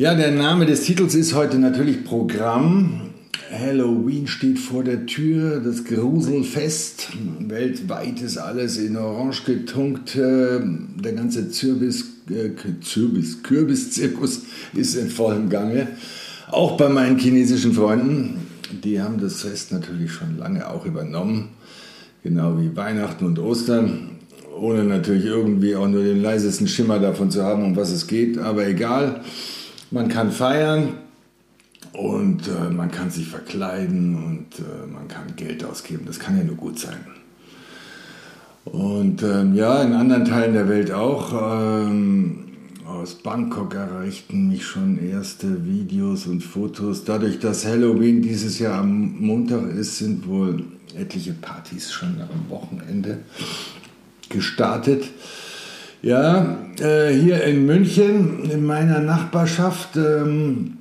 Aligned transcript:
Ja, 0.00 0.14
der 0.14 0.30
Name 0.30 0.64
des 0.64 0.84
Titels 0.84 1.14
ist 1.14 1.34
heute 1.34 1.58
natürlich 1.58 2.04
Programm. 2.04 3.10
Halloween 3.52 4.26
steht 4.26 4.58
vor 4.58 4.82
der 4.82 5.04
Tür, 5.04 5.60
das 5.60 5.84
Gruselfest. 5.84 7.08
Weltweit 7.40 8.22
ist 8.22 8.38
alles 8.38 8.78
in 8.78 8.96
Orange 8.96 9.44
getunkt. 9.44 10.16
Der 10.16 11.12
ganze 11.14 11.50
Zirbis, 11.50 12.06
äh, 12.30 12.48
Zirbis, 12.82 13.42
Kürbiszirkus 13.42 14.44
ist 14.72 14.94
in 14.94 15.10
vollem 15.10 15.50
Gange. 15.50 15.88
Auch 16.50 16.78
bei 16.78 16.88
meinen 16.88 17.18
chinesischen 17.18 17.74
Freunden. 17.74 18.46
Die 18.82 19.02
haben 19.02 19.20
das 19.20 19.42
Fest 19.42 19.70
natürlich 19.70 20.12
schon 20.12 20.38
lange 20.38 20.66
auch 20.66 20.86
übernommen. 20.86 21.50
Genau 22.22 22.58
wie 22.58 22.74
Weihnachten 22.74 23.26
und 23.26 23.38
Ostern. 23.38 24.12
Ohne 24.58 24.82
natürlich 24.82 25.26
irgendwie 25.26 25.76
auch 25.76 25.88
nur 25.88 26.02
den 26.02 26.22
leisesten 26.22 26.68
Schimmer 26.68 26.98
davon 26.98 27.30
zu 27.30 27.42
haben, 27.42 27.62
um 27.62 27.76
was 27.76 27.90
es 27.90 28.06
geht. 28.06 28.38
Aber 28.38 28.66
egal. 28.66 29.20
Man 29.90 30.08
kann 30.08 30.30
feiern 30.30 30.94
und 31.92 32.46
äh, 32.46 32.70
man 32.70 32.90
kann 32.90 33.10
sich 33.10 33.26
verkleiden 33.26 34.14
und 34.14 34.58
äh, 34.58 34.86
man 34.86 35.08
kann 35.08 35.34
Geld 35.36 35.64
ausgeben. 35.64 36.04
Das 36.06 36.20
kann 36.20 36.38
ja 36.38 36.44
nur 36.44 36.56
gut 36.56 36.78
sein. 36.78 37.04
Und 38.64 39.22
ähm, 39.22 39.54
ja, 39.54 39.82
in 39.82 39.92
anderen 39.92 40.24
Teilen 40.24 40.54
der 40.54 40.68
Welt 40.68 40.92
auch. 40.92 41.32
Ähm, 41.32 42.46
aus 42.86 43.14
Bangkok 43.14 43.74
erreichten 43.74 44.48
mich 44.48 44.64
schon 44.64 44.98
erste 44.98 45.64
Videos 45.64 46.26
und 46.26 46.42
Fotos. 46.42 47.04
Dadurch, 47.04 47.38
dass 47.38 47.64
Halloween 47.64 48.20
dieses 48.20 48.58
Jahr 48.58 48.80
am 48.80 49.16
Montag 49.20 49.70
ist, 49.70 49.98
sind 49.98 50.26
wohl 50.28 50.64
etliche 50.94 51.32
Partys 51.32 51.92
schon 51.92 52.20
am 52.20 52.50
Wochenende 52.50 53.18
gestartet. 54.28 55.04
Ja, 56.02 56.56
äh, 56.80 57.12
hier 57.12 57.44
in 57.44 57.66
München, 57.66 58.50
in 58.50 58.64
meiner 58.64 59.00
Nachbarschaft, 59.00 59.96
ähm, 59.96 60.78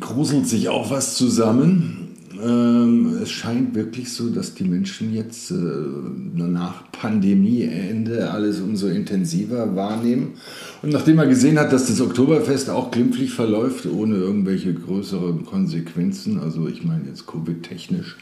gruselt 0.00 0.46
sich 0.46 0.70
auch 0.70 0.90
was 0.90 1.14
zusammen. 1.14 2.08
Ähm, 2.42 3.18
es 3.22 3.30
scheint 3.30 3.74
wirklich 3.74 4.10
so, 4.14 4.30
dass 4.30 4.54
die 4.54 4.64
Menschen 4.64 5.12
jetzt 5.12 5.50
äh, 5.50 5.54
nach 5.54 6.90
Pandemieende 6.90 8.30
alles 8.30 8.60
umso 8.60 8.86
intensiver 8.86 9.76
wahrnehmen. 9.76 10.36
Und 10.80 10.90
nachdem 10.90 11.18
er 11.18 11.26
gesehen 11.26 11.58
hat, 11.58 11.70
dass 11.74 11.88
das 11.88 12.00
Oktoberfest 12.00 12.70
auch 12.70 12.90
glimpflich 12.90 13.32
verläuft, 13.32 13.84
ohne 13.84 14.16
irgendwelche 14.16 14.72
größeren 14.72 15.44
Konsequenzen, 15.44 16.40
also 16.40 16.66
ich 16.66 16.82
meine 16.82 17.08
jetzt 17.08 17.26
Covid-technisch, 17.26 18.16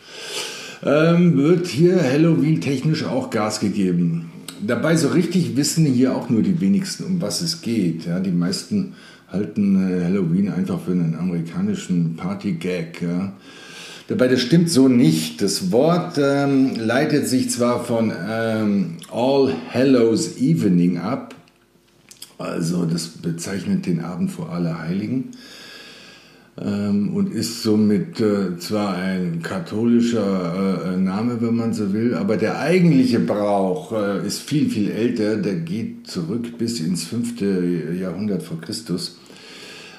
ähm, 0.83 1.37
wird 1.37 1.69
hier 1.69 2.03
Halloween-technisch 2.03 3.05
auch 3.05 3.31
Gas 3.31 3.61
gegeben 3.61 4.33
dabei 4.67 4.97
so 4.97 5.09
richtig 5.09 5.57
wissen 5.57 5.87
hier 5.87 6.15
auch 6.15 6.31
nur 6.31 6.43
die 6.43 6.61
wenigsten, 6.61 7.05
um 7.05 7.21
was 7.21 7.41
es 7.41 7.63
geht. 7.63 8.07
Ja, 8.07 8.21
die 8.21 8.31
meisten 8.31 8.95
halten 9.31 9.77
äh, 9.77 10.05
Halloween 10.05 10.51
einfach 10.51 10.81
für 10.81 10.93
einen 10.93 11.15
amerikanischen 11.15 12.17
Party-Gag. 12.17 13.03
Ja. 13.03 13.33
Dabei, 14.09 14.29
das 14.29 14.41
stimmt 14.41 14.71
so 14.71 14.89
nicht. 14.89 15.43
Das 15.43 15.71
Wort 15.71 16.19
ähm, 16.19 16.77
leitet 16.77 17.29
sich 17.29 17.51
zwar 17.51 17.85
von 17.85 18.13
ähm, 18.29 18.97
All 19.13 19.53
Hallows 19.73 20.39
Evening 20.39 20.99
ab, 20.99 21.35
also 22.39 22.87
das 22.87 23.09
bezeichnet 23.09 23.85
den 23.85 24.01
Abend 24.01 24.31
vor 24.31 24.51
Allerheiligen 24.51 25.33
ähm, 26.61 27.15
und 27.15 27.33
ist 27.33 27.63
somit 27.63 28.21
äh, 28.21 28.59
zwar 28.59 28.97
ein 28.97 29.43
katholischer 29.43 30.95
äh, 30.95 30.97
Name, 30.97 31.41
wenn 31.41 31.55
man 31.55 31.73
so 31.73 31.93
will, 31.93 32.15
aber 32.15 32.37
der 32.37 32.59
eigentliche 32.59 33.21
Brauch 33.21 33.93
äh, 33.93 34.27
ist 34.27 34.41
viel, 34.41 34.69
viel 34.69 34.91
älter. 34.91 35.37
Der 35.37 35.55
geht 35.55 36.09
zurück 36.09 36.59
bis 36.59 36.81
ins 36.81 37.05
5. 37.05 37.41
Jahrhundert 38.01 38.43
vor 38.43 38.61
Christus, 38.61 39.19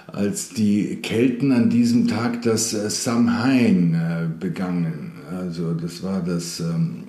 als 0.08 0.50
die 0.50 0.97
Kelten 0.97 1.52
an 1.52 1.70
diesem 1.70 2.08
Tag 2.08 2.42
das 2.42 2.74
äh, 2.74 2.90
Samhain 2.90 3.94
äh, 3.94 4.28
begangen. 4.40 5.14
Also 5.31 5.74
das 5.74 6.03
war 6.03 6.22
das 6.22 6.59
ähm, 6.59 7.03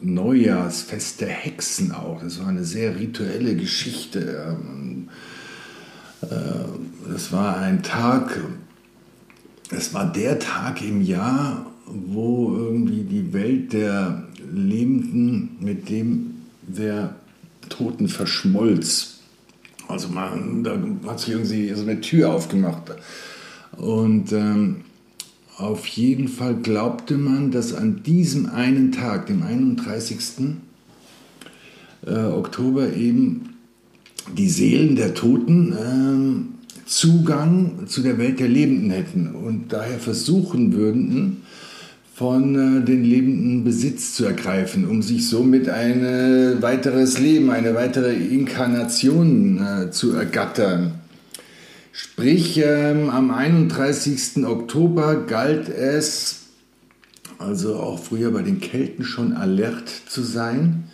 Neujahrsfest 0.00 1.22
der 1.22 1.28
Hexen 1.28 1.92
auch. 1.92 2.22
Das 2.22 2.38
war 2.40 2.48
eine 2.48 2.64
sehr 2.64 2.98
rituelle 2.98 3.56
Geschichte. 3.56 4.46
Ähm, 4.48 5.08
äh, 6.22 7.10
das 7.10 7.32
war 7.32 7.56
ein 7.58 7.82
Tag, 7.82 8.40
es 9.72 9.94
war 9.94 10.10
der 10.10 10.38
Tag 10.38 10.82
im 10.82 11.02
Jahr, 11.02 11.66
wo 11.86 12.54
irgendwie 12.54 13.02
die 13.02 13.32
Welt 13.32 13.72
der 13.72 14.28
Lebenden 14.52 15.56
mit 15.60 15.88
dem 15.88 16.34
der 16.62 17.16
Toten 17.68 18.08
verschmolz. 18.08 19.20
Also 19.88 20.08
man, 20.08 20.64
da 20.64 20.78
hat 21.06 21.20
sich 21.20 21.30
irgendwie 21.30 21.72
so 21.74 21.82
eine 21.82 22.00
Tür 22.00 22.32
aufgemacht. 22.32 22.92
Und 23.76 24.32
ähm, 24.32 24.82
auf 25.56 25.86
jeden 25.86 26.28
Fall 26.28 26.54
glaubte 26.56 27.18
man, 27.18 27.50
dass 27.50 27.74
an 27.74 28.02
diesem 28.02 28.46
einen 28.46 28.92
Tag, 28.92 29.26
dem 29.26 29.42
31. 29.42 30.56
Äh, 32.06 32.14
Oktober 32.14 32.92
eben 32.92 33.50
die 34.36 34.48
Seelen 34.48 34.96
der 34.96 35.14
Toten 35.14 35.76
ähm, 35.78 36.54
Zugang 36.86 37.86
zu 37.86 38.02
der 38.02 38.18
Welt 38.18 38.40
der 38.40 38.48
Lebenden 38.48 38.90
hätten 38.90 39.34
und 39.34 39.72
daher 39.72 39.98
versuchen 39.98 40.74
würden, 40.74 41.42
von 42.14 42.54
äh, 42.54 42.84
den 42.84 43.04
Lebenden 43.04 43.64
Besitz 43.64 44.14
zu 44.14 44.24
ergreifen, 44.24 44.86
um 44.86 45.02
sich 45.02 45.28
somit 45.28 45.68
ein 45.68 46.60
weiteres 46.60 47.18
Leben, 47.18 47.50
eine 47.50 47.74
weitere 47.74 48.14
Inkarnation 48.14 49.58
äh, 49.58 49.90
zu 49.90 50.12
ergattern. 50.12 50.94
Sprich, 51.92 52.58
ähm, 52.64 53.10
am 53.10 53.30
31. 53.30 54.46
Oktober 54.46 55.26
galt 55.26 55.68
es, 55.68 56.40
also 57.38 57.76
auch 57.76 57.98
früher 57.98 58.30
bei 58.30 58.42
den 58.42 58.60
Kelten 58.60 59.04
schon 59.04 59.34
alert 59.34 59.90
zu 60.08 60.22
sein, 60.22 60.84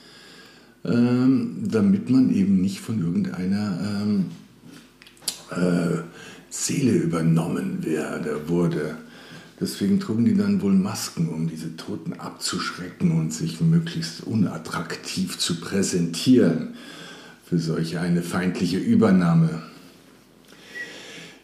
ähm, 0.85 1.59
damit 1.71 2.11
man 2.11 2.35
eben 2.35 2.61
nicht 2.61 2.81
von 2.81 3.01
irgendeiner 3.01 3.79
ähm, 3.81 4.27
äh, 5.51 6.03
Seele 6.51 6.93
übernommen 6.93 7.85
werde, 7.85 8.49
wurde. 8.49 8.97
Deswegen 9.61 9.99
trugen 9.99 10.25
die 10.25 10.37
dann 10.37 10.63
wohl 10.63 10.73
Masken, 10.73 11.29
um 11.29 11.49
diese 11.49 11.77
Toten 11.77 12.13
abzuschrecken 12.15 13.13
und 13.13 13.33
sich 13.33 13.61
möglichst 13.61 14.23
unattraktiv 14.23 15.39
zu 15.39 15.61
präsentieren 15.61 16.75
für 17.45 17.59
solch 17.59 17.99
eine 17.99 18.23
feindliche 18.23 18.79
Übernahme. 18.79 19.63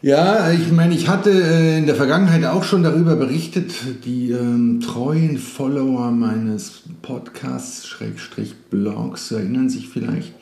Ja, 0.05 0.53
ich 0.53 0.71
meine, 0.71 0.95
ich 0.95 1.09
hatte 1.09 1.31
äh, 1.31 1.79
in 1.79 1.87
der 1.87 1.95
Vergangenheit 1.95 2.45
auch 2.45 2.63
schon 2.63 2.83
darüber 2.83 3.17
berichtet. 3.17 3.73
Die 4.05 4.33
ähm, 4.33 4.81
treuen 4.81 5.39
Follower 5.39 6.11
meines 6.11 6.83
Podcasts, 7.01 7.87
Schrägstrich 7.87 8.55
Blogs, 8.69 9.33
erinnern 9.33 9.71
sich 9.71 9.89
vielleicht. 9.89 10.35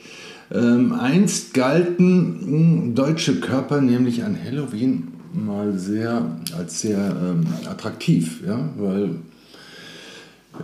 Ähm, 0.53 0.93
einst 0.93 1.53
galten 1.53 2.39
hm, 2.45 2.95
deutsche 2.95 3.39
Körper 3.39 3.81
nämlich 3.81 4.23
an 4.23 4.37
Halloween 4.41 5.07
mal 5.33 5.77
sehr 5.77 6.37
als 6.55 6.81
sehr 6.81 6.99
ähm, 6.99 7.45
attraktiv, 7.67 8.41
ja, 8.45 8.69
weil 8.77 9.15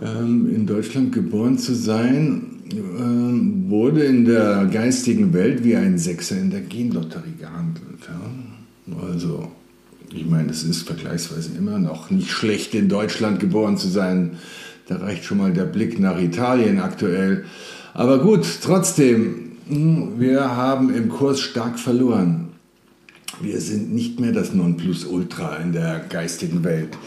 ähm, 0.00 0.48
in 0.54 0.66
Deutschland 0.66 1.12
geboren 1.12 1.58
zu 1.58 1.74
sein 1.74 2.60
ähm, 2.72 3.64
wurde 3.68 4.04
in 4.04 4.24
der 4.24 4.66
geistigen 4.66 5.32
Welt 5.32 5.64
wie 5.64 5.74
ein 5.74 5.98
Sechser 5.98 6.38
in 6.38 6.50
der 6.50 6.60
Genlotterie 6.60 7.34
gehandelt. 7.38 7.98
Ja. 8.06 9.00
Also 9.08 9.50
ich 10.12 10.26
meine, 10.26 10.50
es 10.50 10.62
ist 10.64 10.82
vergleichsweise 10.82 11.50
immer 11.56 11.78
noch 11.78 12.10
nicht 12.10 12.30
schlecht, 12.30 12.74
in 12.74 12.88
Deutschland 12.88 13.40
geboren 13.40 13.76
zu 13.76 13.88
sein. 13.88 14.38
Da 14.86 14.96
reicht 14.96 15.24
schon 15.24 15.38
mal 15.38 15.52
der 15.52 15.64
Blick 15.64 16.00
nach 16.00 16.20
Italien 16.20 16.80
aktuell. 16.80 17.44
Aber 17.94 18.20
gut, 18.20 18.44
trotzdem, 18.62 19.49
wir 19.70 20.56
haben 20.56 20.92
im 20.92 21.08
Kurs 21.08 21.40
stark 21.40 21.78
verloren. 21.78 22.48
Wir 23.40 23.60
sind 23.60 23.94
nicht 23.94 24.18
mehr 24.18 24.32
das 24.32 24.52
Nonplusultra 24.52 25.56
in 25.58 25.72
der 25.72 26.00
geistigen 26.08 26.64
Welt. 26.64 26.98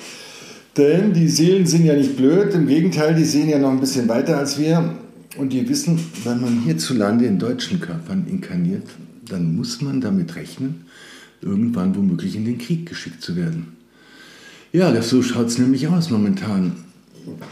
Denn 0.77 1.13
die 1.13 1.27
Seelen 1.27 1.67
sind 1.67 1.85
ja 1.85 1.95
nicht 1.95 2.15
blöd, 2.15 2.53
im 2.53 2.65
Gegenteil, 2.65 3.15
die 3.15 3.25
sehen 3.25 3.49
ja 3.49 3.59
noch 3.59 3.71
ein 3.71 3.79
bisschen 3.79 4.07
weiter 4.07 4.37
als 4.37 4.57
wir. 4.57 4.95
Und 5.37 5.51
die 5.51 5.67
wissen, 5.67 5.99
wenn 6.23 6.41
man 6.41 6.61
hierzulande 6.61 7.25
in 7.25 7.37
deutschen 7.37 7.79
Körpern 7.79 8.25
inkarniert, 8.29 8.87
dann 9.27 9.55
muss 9.55 9.81
man 9.81 9.99
damit 9.99 10.35
rechnen, 10.35 10.85
irgendwann 11.41 11.95
womöglich 11.95 12.35
in 12.35 12.45
den 12.45 12.57
Krieg 12.57 12.87
geschickt 12.87 13.21
zu 13.21 13.35
werden. 13.35 13.75
Ja, 14.71 14.91
das, 14.91 15.09
so 15.09 15.21
schaut 15.21 15.47
es 15.47 15.57
nämlich 15.57 15.87
aus 15.87 16.09
momentan. 16.09 16.77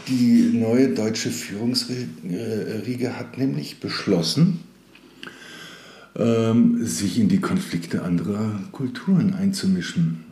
Die 0.08 0.50
neue 0.52 0.88
deutsche 0.88 1.30
Führungsriege 1.30 3.18
hat 3.18 3.38
nämlich 3.38 3.78
beschlossen, 3.78 4.60
ähm, 6.16 6.84
sich 6.84 7.18
in 7.18 7.28
die 7.28 7.40
Konflikte 7.40 8.02
anderer 8.02 8.60
Kulturen 8.72 9.34
einzumischen. 9.34 10.24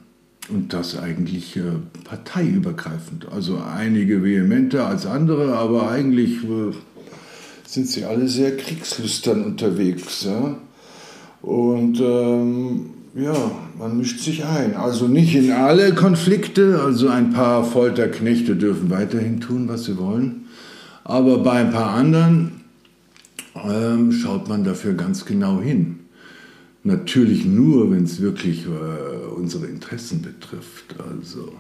Und 0.49 0.73
das 0.73 0.99
eigentlich 0.99 1.56
äh, 1.56 1.62
parteiübergreifend. 2.05 3.29
Also 3.31 3.59
einige 3.59 4.25
vehementer 4.25 4.87
als 4.87 5.06
andere, 5.06 5.56
aber 5.56 5.91
eigentlich 5.91 6.43
äh, 6.43 6.73
sind 7.65 7.87
sie 7.87 8.05
alle 8.05 8.27
sehr 8.27 8.56
kriegslüstern 8.56 9.44
unterwegs. 9.44 10.25
Ja? 10.25 10.56
Und 11.41 12.00
ähm, 12.00 12.91
ja, 13.15 13.35
man 13.79 13.97
mischt 13.97 14.21
sich 14.21 14.44
ein. 14.44 14.75
Also 14.75 15.06
nicht 15.09 15.35
in 15.35 15.53
alle 15.53 15.94
Konflikte, 15.94 16.81
also 16.85 17.09
ein 17.09 17.31
paar 17.31 17.65
Folterknechte 17.65 18.56
dürfen 18.56 18.91
weiterhin 18.91 19.41
tun, 19.41 19.69
was 19.69 19.85
sie 19.85 19.99
wollen. 19.99 20.47
Aber 21.05 21.38
bei 21.38 21.53
ein 21.53 21.71
paar 21.71 21.91
anderen 21.94 22.59
ähm, 23.55 24.12
schaut 24.12 24.49
man 24.49 24.64
dafür 24.64 24.94
ganz 24.94 25.25
genau 25.25 25.61
hin. 25.61 26.00
Natürlich 26.82 27.44
nur, 27.44 27.91
wenn 27.91 28.05
es 28.05 28.20
wirklich 28.20 28.67
äh, 28.67 29.26
unsere 29.35 29.67
Interessen 29.67 30.23
betrifft. 30.23 30.94
Also 30.99 31.52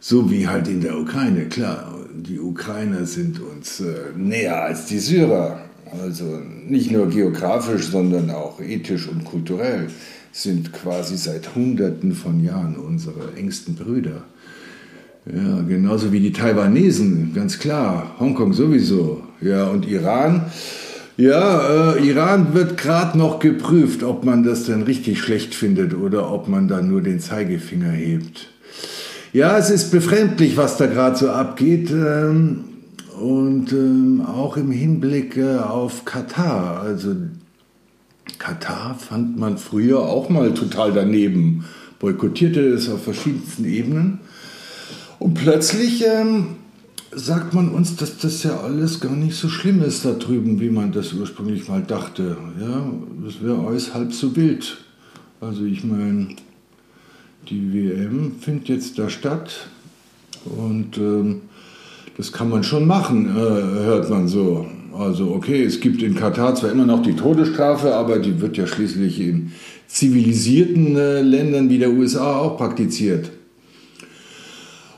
so 0.00 0.30
wie 0.30 0.48
halt 0.48 0.66
in 0.66 0.80
der 0.80 0.98
Ukraine. 0.98 1.46
Klar, 1.46 1.94
die 2.14 2.40
Ukrainer 2.40 3.04
sind 3.06 3.40
uns 3.40 3.80
äh, 3.80 4.16
näher 4.16 4.62
als 4.62 4.86
die 4.86 4.98
Syrer. 4.98 5.60
Also 6.02 6.40
nicht 6.66 6.90
nur 6.90 7.08
geografisch, 7.08 7.86
sondern 7.86 8.30
auch 8.30 8.60
ethisch 8.60 9.08
und 9.08 9.24
kulturell 9.24 9.88
sind 10.32 10.72
quasi 10.72 11.16
seit 11.16 11.54
Hunderten 11.54 12.12
von 12.12 12.42
Jahren 12.42 12.76
unsere 12.76 13.34
engsten 13.36 13.74
Brüder. 13.74 14.22
Ja, 15.26 15.60
genauso 15.62 16.12
wie 16.12 16.20
die 16.20 16.32
Taiwanesen, 16.32 17.32
ganz 17.34 17.58
klar. 17.58 18.14
Hongkong 18.18 18.52
sowieso. 18.52 19.22
Ja, 19.40 19.68
und 19.68 19.86
Iran. 19.86 20.46
Ja, 21.20 21.96
äh, 21.96 22.08
Iran 22.08 22.54
wird 22.54 22.78
gerade 22.78 23.18
noch 23.18 23.40
geprüft, 23.40 24.02
ob 24.02 24.24
man 24.24 24.42
das 24.42 24.64
denn 24.64 24.84
richtig 24.84 25.20
schlecht 25.20 25.54
findet 25.54 25.92
oder 25.92 26.32
ob 26.32 26.48
man 26.48 26.66
da 26.66 26.80
nur 26.80 27.02
den 27.02 27.20
Zeigefinger 27.20 27.90
hebt. 27.90 28.48
Ja, 29.34 29.58
es 29.58 29.68
ist 29.68 29.90
befremdlich, 29.90 30.56
was 30.56 30.78
da 30.78 30.86
gerade 30.86 31.18
so 31.18 31.28
abgeht. 31.28 31.90
Ähm, 31.90 32.64
und 33.20 33.70
ähm, 33.70 34.22
auch 34.26 34.56
im 34.56 34.70
Hinblick 34.70 35.36
äh, 35.36 35.58
auf 35.58 36.06
Katar. 36.06 36.80
Also 36.80 37.14
Katar 38.38 38.94
fand 38.98 39.38
man 39.38 39.58
früher 39.58 40.00
auch 40.00 40.30
mal 40.30 40.54
total 40.54 40.90
daneben, 40.90 41.66
boykottierte 41.98 42.60
es 42.60 42.88
auf 42.88 43.04
verschiedensten 43.04 43.66
Ebenen. 43.66 44.20
Und 45.18 45.34
plötzlich 45.34 46.02
ähm, 46.06 46.56
sagt 47.12 47.54
man 47.54 47.70
uns, 47.70 47.96
dass 47.96 48.18
das 48.18 48.42
ja 48.42 48.60
alles 48.60 49.00
gar 49.00 49.14
nicht 49.14 49.36
so 49.36 49.48
schlimm 49.48 49.82
ist 49.82 50.04
da 50.04 50.12
drüben, 50.12 50.60
wie 50.60 50.70
man 50.70 50.92
das 50.92 51.12
ursprünglich 51.12 51.68
mal 51.68 51.82
dachte. 51.82 52.36
Ja, 52.60 52.90
das 53.24 53.42
wäre 53.42 53.66
alles 53.66 53.94
halb 53.94 54.12
so 54.12 54.34
wild. 54.36 54.78
Also 55.40 55.64
ich 55.64 55.84
meine, 55.84 56.36
die 57.48 57.72
WM 57.72 58.32
findet 58.40 58.68
jetzt 58.68 58.98
da 58.98 59.08
statt 59.08 59.68
und 60.44 60.98
ähm, 60.98 61.42
das 62.16 62.32
kann 62.32 62.50
man 62.50 62.62
schon 62.62 62.86
machen, 62.86 63.26
äh, 63.26 63.40
hört 63.40 64.10
man 64.10 64.28
so. 64.28 64.66
Also 64.92 65.32
okay, 65.32 65.64
es 65.64 65.80
gibt 65.80 66.02
in 66.02 66.14
Katar 66.14 66.54
zwar 66.54 66.70
immer 66.70 66.84
noch 66.84 67.02
die 67.02 67.14
Todesstrafe, 67.14 67.94
aber 67.94 68.18
die 68.18 68.40
wird 68.40 68.56
ja 68.56 68.66
schließlich 68.66 69.20
in 69.20 69.52
zivilisierten 69.86 70.96
äh, 70.96 71.22
Ländern 71.22 71.70
wie 71.70 71.78
der 71.78 71.90
USA 71.90 72.36
auch 72.36 72.56
praktiziert. 72.56 73.30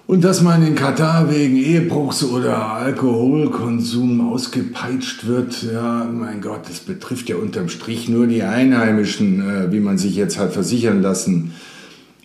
Und 0.07 0.25
dass 0.25 0.43
man 0.43 0.67
in 0.67 0.75
Katar 0.75 1.31
wegen 1.31 1.57
Ehebruchs 1.57 2.25
oder 2.25 2.73
Alkoholkonsum 2.73 4.33
ausgepeitscht 4.33 5.27
wird, 5.27 5.63
ja, 5.63 6.05
mein 6.05 6.41
Gott, 6.41 6.69
das 6.69 6.81
betrifft 6.81 7.29
ja 7.29 7.37
unterm 7.37 7.69
Strich 7.69 8.09
nur 8.09 8.27
die 8.27 8.43
Einheimischen, 8.43 9.41
äh, 9.41 9.73
wie 9.73 9.81
man 9.81 9.99
sich 9.99 10.17
jetzt 10.17 10.39
hat 10.39 10.53
versichern 10.53 11.03
lassen. 11.03 11.53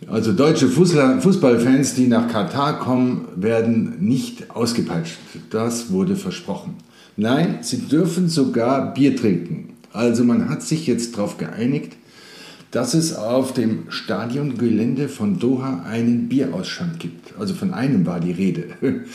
Also 0.05 0.31
deutsche 0.31 0.67
Fußballfans, 0.67 1.95
die 1.95 2.07
nach 2.07 2.27
Katar 2.27 2.79
kommen, 2.79 3.27
werden 3.35 3.95
nicht 3.99 4.51
ausgepeitscht. 4.51 5.17
Das 5.49 5.91
wurde 5.91 6.15
versprochen. 6.15 6.75
Nein, 7.15 7.59
sie 7.61 7.79
dürfen 7.87 8.29
sogar 8.29 8.93
Bier 8.93 9.15
trinken. 9.15 9.69
Also 9.91 10.23
man 10.23 10.49
hat 10.49 10.61
sich 10.61 10.85
jetzt 10.85 11.15
darauf 11.15 11.37
geeinigt, 11.37 11.93
dass 12.71 12.93
es 12.93 13.15
auf 13.15 13.53
dem 13.53 13.89
Stadiongelände 13.89 15.09
von 15.09 15.39
Doha 15.39 15.83
einen 15.89 16.27
Bierausschank 16.27 16.99
gibt. 16.99 17.33
Also 17.39 17.53
von 17.53 17.73
einem 17.73 18.05
war 18.05 18.19
die 18.19 18.31
Rede. 18.31 18.65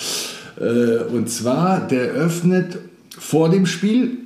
Äh, 0.60 1.04
und 1.04 1.30
zwar, 1.30 1.80
der 1.88 2.10
öffnet 2.10 2.76
vor 3.18 3.48
dem 3.48 3.64
Spiel, 3.64 4.18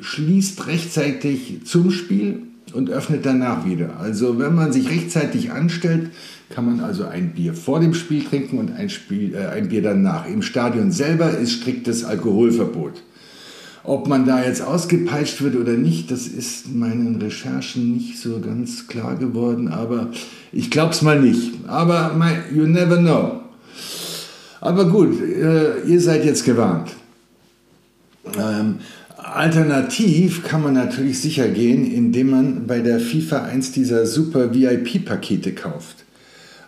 schließt 0.00 0.66
rechtzeitig 0.66 1.60
zum 1.64 1.90
Spiel 1.90 2.42
und 2.74 2.90
öffnet 2.90 3.24
danach 3.24 3.64
wieder. 3.64 3.98
Also 3.98 4.38
wenn 4.38 4.54
man 4.54 4.70
sich 4.70 4.90
rechtzeitig 4.90 5.50
anstellt, 5.50 6.10
kann 6.50 6.66
man 6.66 6.80
also 6.80 7.06
ein 7.06 7.32
Bier 7.32 7.54
vor 7.54 7.80
dem 7.80 7.94
Spiel 7.94 8.24
trinken 8.24 8.58
und 8.58 8.72
ein, 8.72 8.90
Spiel, 8.90 9.34
äh, 9.34 9.46
ein 9.46 9.68
Bier 9.68 9.82
danach. 9.82 10.26
Im 10.26 10.42
Stadion 10.42 10.92
selber 10.92 11.30
ist 11.30 11.52
striktes 11.52 12.04
Alkoholverbot. 12.04 13.02
Ob 13.84 14.06
man 14.06 14.26
da 14.26 14.44
jetzt 14.44 14.62
ausgepeitscht 14.62 15.42
wird 15.42 15.56
oder 15.56 15.72
nicht, 15.72 16.10
das 16.10 16.28
ist 16.28 16.72
meinen 16.72 17.20
Recherchen 17.20 17.94
nicht 17.94 18.20
so 18.20 18.40
ganz 18.40 18.86
klar 18.86 19.16
geworden, 19.16 19.68
aber 19.68 20.10
ich 20.52 20.70
glaube 20.70 20.92
es 20.92 21.02
mal 21.02 21.20
nicht. 21.20 21.52
Aber 21.66 22.14
my, 22.14 22.56
you 22.56 22.66
never 22.66 22.98
know. 22.98 23.40
Aber 24.60 24.88
gut, 24.88 25.20
äh, 25.20 25.80
ihr 25.84 26.00
seid 26.00 26.24
jetzt 26.24 26.44
gewarnt. 26.44 26.90
Ähm, 28.38 28.76
alternativ 29.16 30.44
kann 30.44 30.62
man 30.62 30.74
natürlich 30.74 31.20
sicher 31.20 31.48
gehen, 31.48 31.84
indem 31.90 32.30
man 32.30 32.66
bei 32.68 32.78
der 32.78 33.00
FIFA 33.00 33.44
eins 33.44 33.72
dieser 33.72 34.06
super 34.06 34.54
VIP-Pakete 34.54 35.52
kauft. 35.52 36.04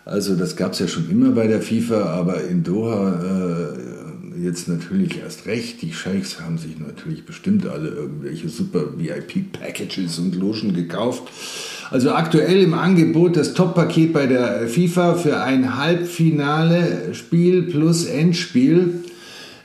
Also 0.03 0.35
das 0.35 0.57
gab 0.57 0.73
es 0.73 0.79
ja 0.79 0.87
schon 0.87 1.09
immer 1.09 1.31
bei 1.31 1.47
der 1.47 1.61
FIFA, 1.61 2.05
aber 2.07 2.43
in 2.43 2.63
Doha 2.63 3.13
äh, 3.23 4.04
jetzt 4.41 4.67
natürlich 4.67 5.19
erst 5.19 5.45
recht. 5.45 5.81
Die 5.81 5.93
Scheichs 5.93 6.39
haben 6.39 6.57
sich 6.57 6.79
natürlich 6.79 7.25
bestimmt 7.25 7.67
alle 7.67 7.89
irgendwelche 7.89 8.49
super 8.49 8.97
VIP-Packages 8.97 10.19
und 10.19 10.35
Logen 10.35 10.73
gekauft. 10.73 11.23
Also 11.91 12.11
aktuell 12.11 12.63
im 12.63 12.73
Angebot 12.73 13.37
das 13.37 13.53
Top-Paket 13.53 14.13
bei 14.13 14.25
der 14.25 14.67
FIFA 14.67 15.15
für 15.15 15.41
ein 15.41 15.77
Halbfinale-Spiel 15.77 17.63
plus 17.63 18.05
Endspiel 18.05 19.03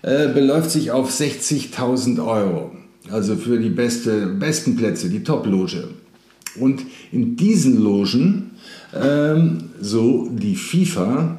äh, 0.03 0.29
beläuft 0.29 0.71
sich 0.71 0.91
auf 0.91 1.11
60.000 1.11 2.25
Euro. 2.25 2.73
Also 3.11 3.37
für 3.37 3.59
die 3.59 3.71
beste, 3.71 4.27
besten 4.27 4.77
Plätze, 4.77 5.09
die 5.09 5.25
Top-Loge. 5.25 5.89
Und 6.57 6.83
in 7.13 7.37
diesen 7.37 7.83
Logen, 7.83 8.51
ähm, 8.95 9.71
so 9.81 10.29
die 10.31 10.57
FIFA, 10.57 11.39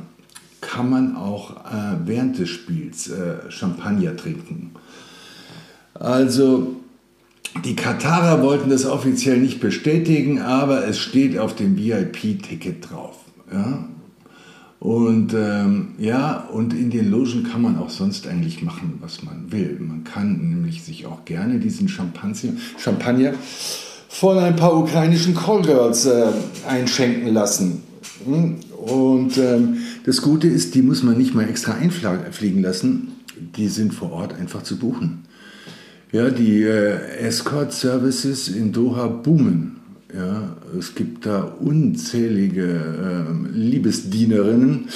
kann 0.71 0.89
man 0.89 1.17
auch 1.17 1.51
äh, 1.65 1.97
während 2.05 2.39
des 2.39 2.49
Spiels 2.49 3.09
äh, 3.09 3.51
Champagner 3.51 4.15
trinken. 4.15 4.71
Also 5.93 6.77
die 7.65 7.75
Katarer 7.75 8.41
wollten 8.41 8.69
das 8.69 8.85
offiziell 8.85 9.37
nicht 9.37 9.59
bestätigen, 9.59 10.39
aber 10.39 10.87
es 10.87 10.97
steht 10.97 11.37
auf 11.37 11.55
dem 11.55 11.77
VIP-Ticket 11.77 12.89
drauf. 12.89 13.17
Ja? 13.51 13.85
Und 14.79 15.33
ähm, 15.33 15.89
ja, 15.97 16.47
und 16.53 16.73
in 16.73 16.89
den 16.89 17.11
Logen 17.11 17.43
kann 17.43 17.61
man 17.61 17.77
auch 17.77 17.89
sonst 17.89 18.25
eigentlich 18.25 18.63
machen, 18.63 18.93
was 19.01 19.23
man 19.23 19.51
will. 19.51 19.77
Man 19.79 20.05
kann 20.05 20.37
nämlich 20.37 20.83
sich 20.83 21.05
auch 21.05 21.25
gerne 21.25 21.59
diesen 21.59 21.89
Champagner, 21.89 22.53
Champagner 22.79 23.33
von 24.07 24.37
ein 24.37 24.55
paar 24.55 24.75
ukrainischen 24.75 25.35
Callgirls 25.35 26.05
äh, 26.05 26.27
einschenken 26.67 27.33
lassen. 27.33 27.83
Hm? 28.25 28.55
Und 28.81 29.37
ähm, 29.37 29.77
das 30.03 30.21
Gute 30.21 30.47
ist, 30.47 30.75
die 30.75 30.81
muss 30.81 31.03
man 31.03 31.17
nicht 31.17 31.35
mal 31.35 31.47
extra 31.47 31.73
einfliegen 31.73 32.61
lassen. 32.61 33.09
Die 33.55 33.67
sind 33.67 33.93
vor 33.93 34.11
Ort 34.11 34.33
einfach 34.33 34.63
zu 34.63 34.77
buchen. 34.77 35.25
Ja, 36.11 36.29
die 36.29 36.63
äh, 36.63 37.17
Escort 37.19 37.71
Services 37.73 38.49
in 38.49 38.73
Doha 38.73 39.07
boomen. 39.07 39.77
Ja, 40.13 40.57
es 40.77 40.93
gibt 40.93 41.25
da 41.25 41.41
unzählige 41.41 42.65
äh, 42.65 43.57
Liebesdienerinnen, 43.57 44.87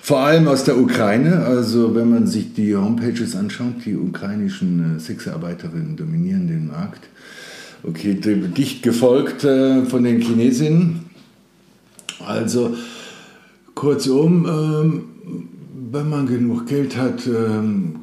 vor 0.00 0.20
allem 0.20 0.48
aus 0.48 0.64
der 0.64 0.78
Ukraine. 0.78 1.44
Also 1.44 1.94
wenn 1.94 2.08
man 2.08 2.26
sich 2.26 2.54
die 2.54 2.74
Homepages 2.74 3.36
anschaut, 3.36 3.84
die 3.84 3.96
ukrainischen 3.96 4.96
äh, 4.96 5.00
Sexarbeiterinnen 5.00 5.96
dominieren 5.96 6.46
den 6.46 6.68
Markt. 6.68 7.02
Okay, 7.82 8.14
dicht 8.14 8.82
gefolgt 8.82 9.44
äh, 9.44 9.84
von 9.84 10.04
den 10.04 10.22
Chinesinnen. 10.22 11.00
Also 12.24 12.74
Kurzum, 13.82 14.46
ähm, 14.46 15.04
wenn 15.90 16.08
man 16.08 16.28
genug 16.28 16.68
Geld 16.68 16.96
hat, 16.96 17.26
ähm, 17.26 17.96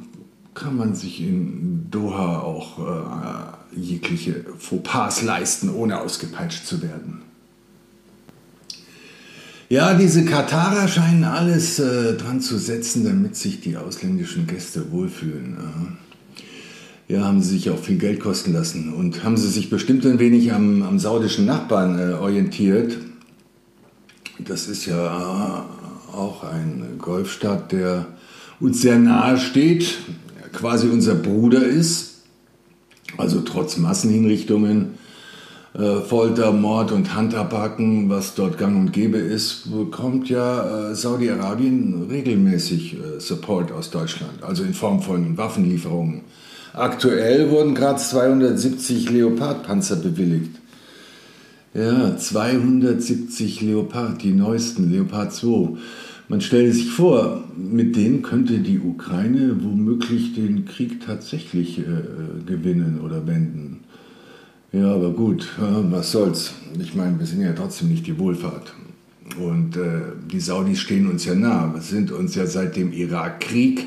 kann 0.52 0.76
man 0.76 0.94
sich 0.94 1.22
in 1.22 1.86
Doha 1.90 2.40
auch 2.40 2.78
äh, 2.80 3.80
jegliche 3.80 4.44
Fauxpas 4.58 5.22
leisten, 5.22 5.70
ohne 5.70 5.98
ausgepeitscht 6.02 6.66
zu 6.66 6.82
werden. 6.82 7.22
Ja, 9.70 9.94
diese 9.94 10.26
Katarer 10.26 10.86
scheinen 10.86 11.24
alles 11.24 11.78
äh, 11.78 12.14
dran 12.14 12.42
zu 12.42 12.58
setzen, 12.58 13.06
damit 13.06 13.36
sich 13.36 13.62
die 13.62 13.78
ausländischen 13.78 14.46
Gäste 14.46 14.92
wohlfühlen. 14.92 15.56
Ja, 17.08 17.24
haben 17.24 17.40
sie 17.40 17.52
sich 17.52 17.70
auch 17.70 17.78
viel 17.78 17.96
Geld 17.96 18.20
kosten 18.20 18.52
lassen 18.52 18.92
und 18.92 19.24
haben 19.24 19.38
sie 19.38 19.48
sich 19.48 19.70
bestimmt 19.70 20.04
ein 20.04 20.18
wenig 20.18 20.52
am, 20.52 20.82
am 20.82 20.98
saudischen 20.98 21.46
Nachbarn 21.46 21.98
äh, 21.98 22.12
orientiert. 22.12 22.98
Das 24.44 24.68
ist 24.68 24.86
ja 24.86 25.66
auch 26.12 26.44
ein 26.44 26.98
Golfstaat, 26.98 27.72
der 27.72 28.06
uns 28.58 28.80
sehr 28.82 28.98
nahe 28.98 29.38
steht, 29.38 29.98
quasi 30.52 30.88
unser 30.88 31.14
Bruder 31.14 31.64
ist, 31.64 32.22
also 33.16 33.40
trotz 33.40 33.76
Massenhinrichtungen 33.76 34.98
äh, 35.72 36.00
Folter, 36.00 36.52
Mord 36.52 36.90
und 36.90 37.14
Handabhaken, 37.14 38.10
was 38.10 38.34
dort 38.34 38.58
gang 38.58 38.76
und 38.76 38.92
gäbe 38.92 39.18
ist, 39.18 39.70
bekommt 39.70 40.28
ja 40.28 40.90
äh, 40.90 40.94
Saudi-Arabien 40.96 42.08
regelmäßig 42.10 42.94
äh, 42.94 43.20
Support 43.20 43.70
aus 43.70 43.90
Deutschland, 43.90 44.42
also 44.42 44.64
in 44.64 44.74
Form 44.74 45.00
von 45.00 45.36
Waffenlieferungen. 45.36 46.22
Aktuell 46.72 47.50
wurden 47.50 47.74
gerade 47.74 48.00
270 48.00 49.10
Leopard-Panzer 49.10 49.96
bewilligt. 49.96 50.56
Ja, 51.72 52.16
270 52.16 53.60
Leopard, 53.60 54.24
die 54.24 54.32
neuesten, 54.32 54.90
Leopard 54.90 55.32
2. 55.32 55.76
Man 56.28 56.40
stelle 56.40 56.72
sich 56.72 56.90
vor, 56.90 57.44
mit 57.56 57.94
denen 57.94 58.22
könnte 58.22 58.58
die 58.58 58.80
Ukraine 58.80 59.56
womöglich 59.62 60.34
den 60.34 60.64
Krieg 60.64 61.04
tatsächlich 61.04 61.78
äh, 61.78 61.82
gewinnen 62.44 63.00
oder 63.04 63.26
wenden. 63.26 63.80
Ja, 64.72 64.94
aber 64.94 65.10
gut, 65.10 65.48
was 65.58 66.12
soll's. 66.12 66.54
Ich 66.80 66.94
meine, 66.94 67.18
wir 67.18 67.26
sind 67.26 67.40
ja 67.40 67.52
trotzdem 67.52 67.88
nicht 67.88 68.06
die 68.06 68.18
Wohlfahrt. 68.18 68.72
Und 69.40 69.76
äh, 69.76 70.00
die 70.30 70.40
Saudis 70.40 70.80
stehen 70.80 71.08
uns 71.08 71.24
ja 71.24 71.34
nah. 71.34 71.72
Wir 71.72 71.82
sind 71.82 72.10
uns 72.10 72.34
ja 72.34 72.46
seit 72.46 72.76
dem 72.76 72.92
Irakkrieg, 72.92 73.86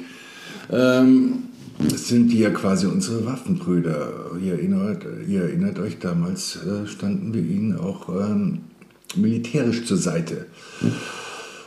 ähm, 0.72 1.44
sind 1.90 2.30
die 2.30 2.40
ja 2.40 2.50
quasi 2.50 2.88
unsere 2.88 3.26
Waffenbrüder. 3.26 4.32
Ihr 4.44 4.54
erinnert, 4.54 5.06
ihr 5.28 5.44
erinnert 5.44 5.80
euch, 5.80 6.00
damals 6.00 6.58
äh, 6.58 6.88
standen 6.88 7.34
wir 7.34 7.42
ihnen 7.42 7.78
auch 7.78 8.10
ähm, 8.10 8.60
militärisch 9.16 9.86
zur 9.86 9.98
Seite. 9.98 10.46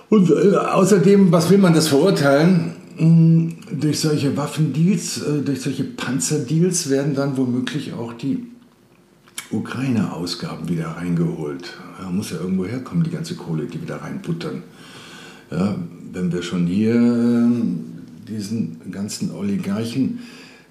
Und 0.08 0.30
äh, 0.30 0.56
außerdem, 0.56 1.32
was 1.32 1.50
will 1.50 1.58
man 1.58 1.74
das 1.74 1.88
verurteilen? 1.88 2.72
Hm, 2.96 3.56
durch 3.78 4.00
solche 4.00 4.36
Waffendeals, 4.36 5.18
äh, 5.22 5.42
durch 5.42 5.60
solche 5.62 5.84
Panzerdeals 5.84 6.88
werden 6.88 7.14
dann 7.14 7.36
womöglich 7.36 7.92
auch 7.92 8.12
die 8.12 8.46
Ukraine-Ausgaben 9.50 10.68
wieder 10.68 10.88
reingeholt. 10.88 11.72
Da 12.00 12.10
muss 12.10 12.30
ja 12.30 12.38
irgendwo 12.38 12.64
herkommen, 12.64 13.04
die 13.04 13.10
ganze 13.10 13.34
Kohle, 13.34 13.66
die 13.66 13.80
wieder 13.80 13.96
reinbuttern. 13.96 14.62
Ja, 15.50 15.76
wenn 16.12 16.32
wir 16.32 16.42
schon 16.42 16.66
hier 16.66 16.94
diesen 18.28 18.90
ganzen 18.90 19.30
Oligarchen 19.32 20.20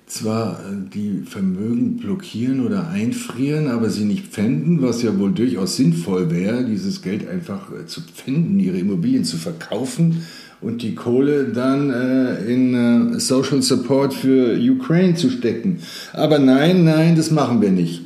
zwar 0.07 0.59
äh, 0.59 0.89
die 0.93 1.23
Vermögen 1.25 1.97
blockieren 1.97 2.65
oder 2.65 2.89
einfrieren, 2.89 3.67
aber 3.67 3.89
sie 3.89 4.05
nicht 4.05 4.27
pfänden, 4.27 4.81
was 4.81 5.01
ja 5.01 5.17
wohl 5.17 5.31
durchaus 5.31 5.75
sinnvoll 5.75 6.29
wäre, 6.29 6.63
dieses 6.65 7.01
Geld 7.01 7.27
einfach 7.27 7.71
äh, 7.71 7.85
zu 7.85 8.01
pfänden, 8.01 8.59
ihre 8.59 8.77
Immobilien 8.77 9.23
zu 9.23 9.37
verkaufen 9.37 10.23
und 10.61 10.81
die 10.81 10.95
Kohle 10.95 11.45
dann 11.45 11.89
äh, 11.89 12.45
in 12.45 13.15
äh, 13.15 13.19
Social 13.19 13.61
Support 13.61 14.13
für 14.13 14.57
Ukraine 14.57 15.15
zu 15.15 15.29
stecken. 15.29 15.79
Aber 16.13 16.39
nein, 16.39 16.83
nein, 16.83 17.15
das 17.15 17.31
machen 17.31 17.61
wir 17.61 17.71
nicht. 17.71 18.01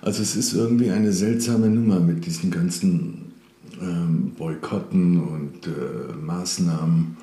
Also 0.00 0.22
es 0.22 0.36
ist 0.36 0.54
irgendwie 0.54 0.90
eine 0.90 1.12
seltsame 1.12 1.68
Nummer 1.68 2.00
mit 2.00 2.24
diesen 2.24 2.50
ganzen 2.50 3.32
ähm, 3.80 4.32
Boykotten 4.38 5.20
und 5.20 5.66
äh, 5.66 6.14
Maßnahmen. 6.24 7.16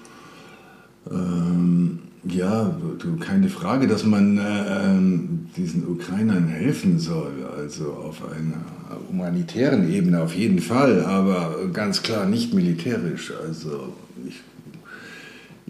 Ähm, 1.12 2.00
ja, 2.28 2.76
keine 3.20 3.50
Frage, 3.50 3.88
dass 3.88 4.04
man 4.04 4.38
äh, 4.38 4.42
ähm, 4.42 5.48
diesen 5.56 5.88
Ukrainern 5.88 6.48
helfen 6.48 7.00
soll, 7.00 7.32
also 7.56 7.92
auf 7.92 8.22
einer 8.24 8.62
humanitären 9.10 9.92
Ebene 9.92 10.22
auf 10.22 10.34
jeden 10.34 10.60
Fall, 10.60 11.06
aber 11.06 11.68
ganz 11.72 12.02
klar 12.02 12.26
nicht 12.26 12.54
militärisch. 12.54 13.32
Also 13.48 13.94
ich, 14.28 14.42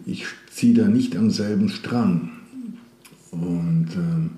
ich 0.06 0.26
ziehe 0.52 0.74
da 0.74 0.88
nicht 0.88 1.18
am 1.18 1.30
selben 1.30 1.70
Strang. 1.70 2.30
Und 3.32 3.90
ähm, 3.96 4.30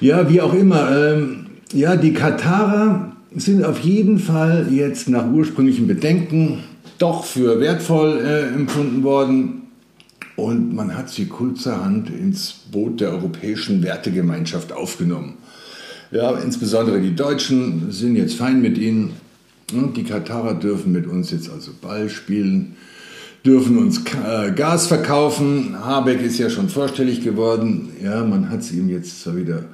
ja, 0.00 0.28
wie 0.28 0.40
auch 0.40 0.54
immer, 0.54 0.90
ähm, 0.96 1.46
ja, 1.72 1.96
die 1.96 2.12
Katarer 2.12 3.12
sind 3.34 3.64
auf 3.64 3.78
jeden 3.80 4.18
Fall 4.18 4.68
jetzt 4.70 5.08
nach 5.08 5.30
ursprünglichen 5.30 5.86
Bedenken 5.86 6.60
doch 6.98 7.24
für 7.24 7.60
wertvoll 7.60 8.20
äh, 8.24 8.48
empfunden 8.54 9.04
worden. 9.04 9.57
Und 10.38 10.72
man 10.72 10.96
hat 10.96 11.10
sie 11.10 11.26
kurzerhand 11.26 12.10
ins 12.10 12.52
Boot 12.70 13.00
der 13.00 13.10
europäischen 13.10 13.82
Wertegemeinschaft 13.82 14.72
aufgenommen. 14.72 15.34
Ja, 16.12 16.30
insbesondere 16.38 17.00
die 17.00 17.16
Deutschen 17.16 17.90
sind 17.90 18.14
jetzt 18.14 18.36
fein 18.36 18.62
mit 18.62 18.78
ihnen. 18.78 19.14
Und 19.72 19.96
die 19.96 20.04
Katarer 20.04 20.54
dürfen 20.54 20.92
mit 20.92 21.08
uns 21.08 21.32
jetzt 21.32 21.50
also 21.50 21.72
Ball 21.82 22.08
spielen, 22.08 22.76
dürfen 23.44 23.78
uns 23.78 24.02
äh, 24.24 24.52
Gas 24.52 24.86
verkaufen. 24.86 25.76
Habeck 25.84 26.22
ist 26.22 26.38
ja 26.38 26.50
schon 26.50 26.68
vorstellig 26.68 27.20
geworden. 27.24 27.88
Ja, 28.00 28.22
man 28.22 28.48
hat 28.48 28.60
es 28.60 28.70
ihm 28.70 28.88
jetzt 28.88 29.20
zwar 29.20 29.34
wieder 29.34 29.64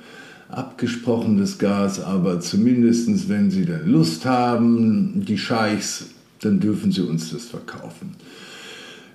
abgesprochenes 0.48 1.58
Gas, 1.58 2.00
aber 2.00 2.40
zumindest 2.40 3.28
wenn 3.28 3.50
sie 3.50 3.66
dann 3.66 3.86
Lust 3.86 4.24
haben, 4.24 5.26
die 5.26 5.36
Scheichs, 5.36 6.06
dann 6.40 6.58
dürfen 6.58 6.90
sie 6.90 7.02
uns 7.02 7.30
das 7.30 7.44
verkaufen. 7.44 8.16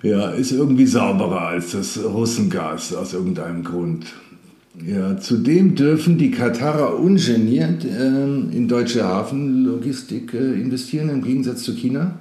Ja, 0.02 0.30
ist 0.30 0.52
irgendwie 0.52 0.86
sauberer 0.86 1.48
als 1.48 1.72
das 1.72 2.02
Russengas 2.02 2.94
aus 2.94 3.12
irgendeinem 3.12 3.64
Grund. 3.64 4.06
Ja, 4.86 5.18
zudem 5.18 5.74
dürfen 5.74 6.16
die 6.16 6.30
Katarer 6.30 6.98
ungeniert 6.98 7.84
äh, 7.84 8.08
in 8.08 8.66
deutsche 8.66 9.04
Hafenlogistik 9.04 10.32
äh, 10.32 10.54
investieren, 10.54 11.10
im 11.10 11.22
Gegensatz 11.22 11.64
zu 11.64 11.74
China. 11.74 12.18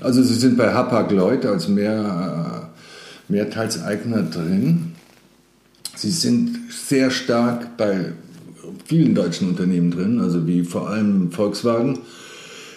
Also 0.00 0.22
sie 0.24 0.34
sind 0.34 0.56
bei 0.56 0.72
Hapag-Lloyd 0.72 1.46
als 1.46 1.68
mehr, 1.68 2.70
äh, 3.28 3.32
Mehrteilseigner 3.32 4.22
drin. 4.22 4.92
Sie 5.94 6.10
sind 6.10 6.58
sehr 6.70 7.10
stark 7.10 7.76
bei 7.76 8.12
vielen 8.86 9.14
deutschen 9.14 9.50
Unternehmen 9.50 9.92
drin, 9.92 10.20
also 10.20 10.48
wie 10.48 10.64
vor 10.64 10.88
allem 10.88 11.30
Volkswagen, 11.30 11.98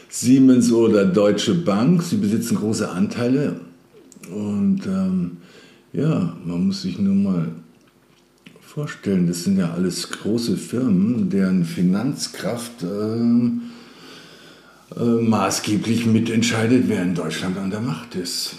Siemens 0.09 0.71
oder 0.71 1.05
Deutsche 1.05 1.55
Bank. 1.55 2.03
Sie 2.03 2.17
besitzen 2.17 2.57
große 2.57 2.87
Anteile 2.87 3.55
und 4.31 4.81
ähm, 4.85 5.37
ja, 5.91 6.35
man 6.45 6.67
muss 6.67 6.81
sich 6.81 6.97
nur 6.99 7.15
mal 7.15 7.47
vorstellen, 8.61 9.27
das 9.27 9.43
sind 9.43 9.59
ja 9.59 9.71
alles 9.71 10.09
große 10.09 10.57
Firmen, 10.57 11.29
deren 11.29 11.63
Finanzkraft 11.63 12.83
äh, 12.83 13.19
äh, 14.99 15.21
maßgeblich 15.21 16.07
mitentscheidet, 16.07 16.85
wer 16.87 17.03
in 17.03 17.13
Deutschland 17.13 17.57
an 17.57 17.69
der 17.69 17.81
Macht 17.81 18.15
ist. 18.15 18.55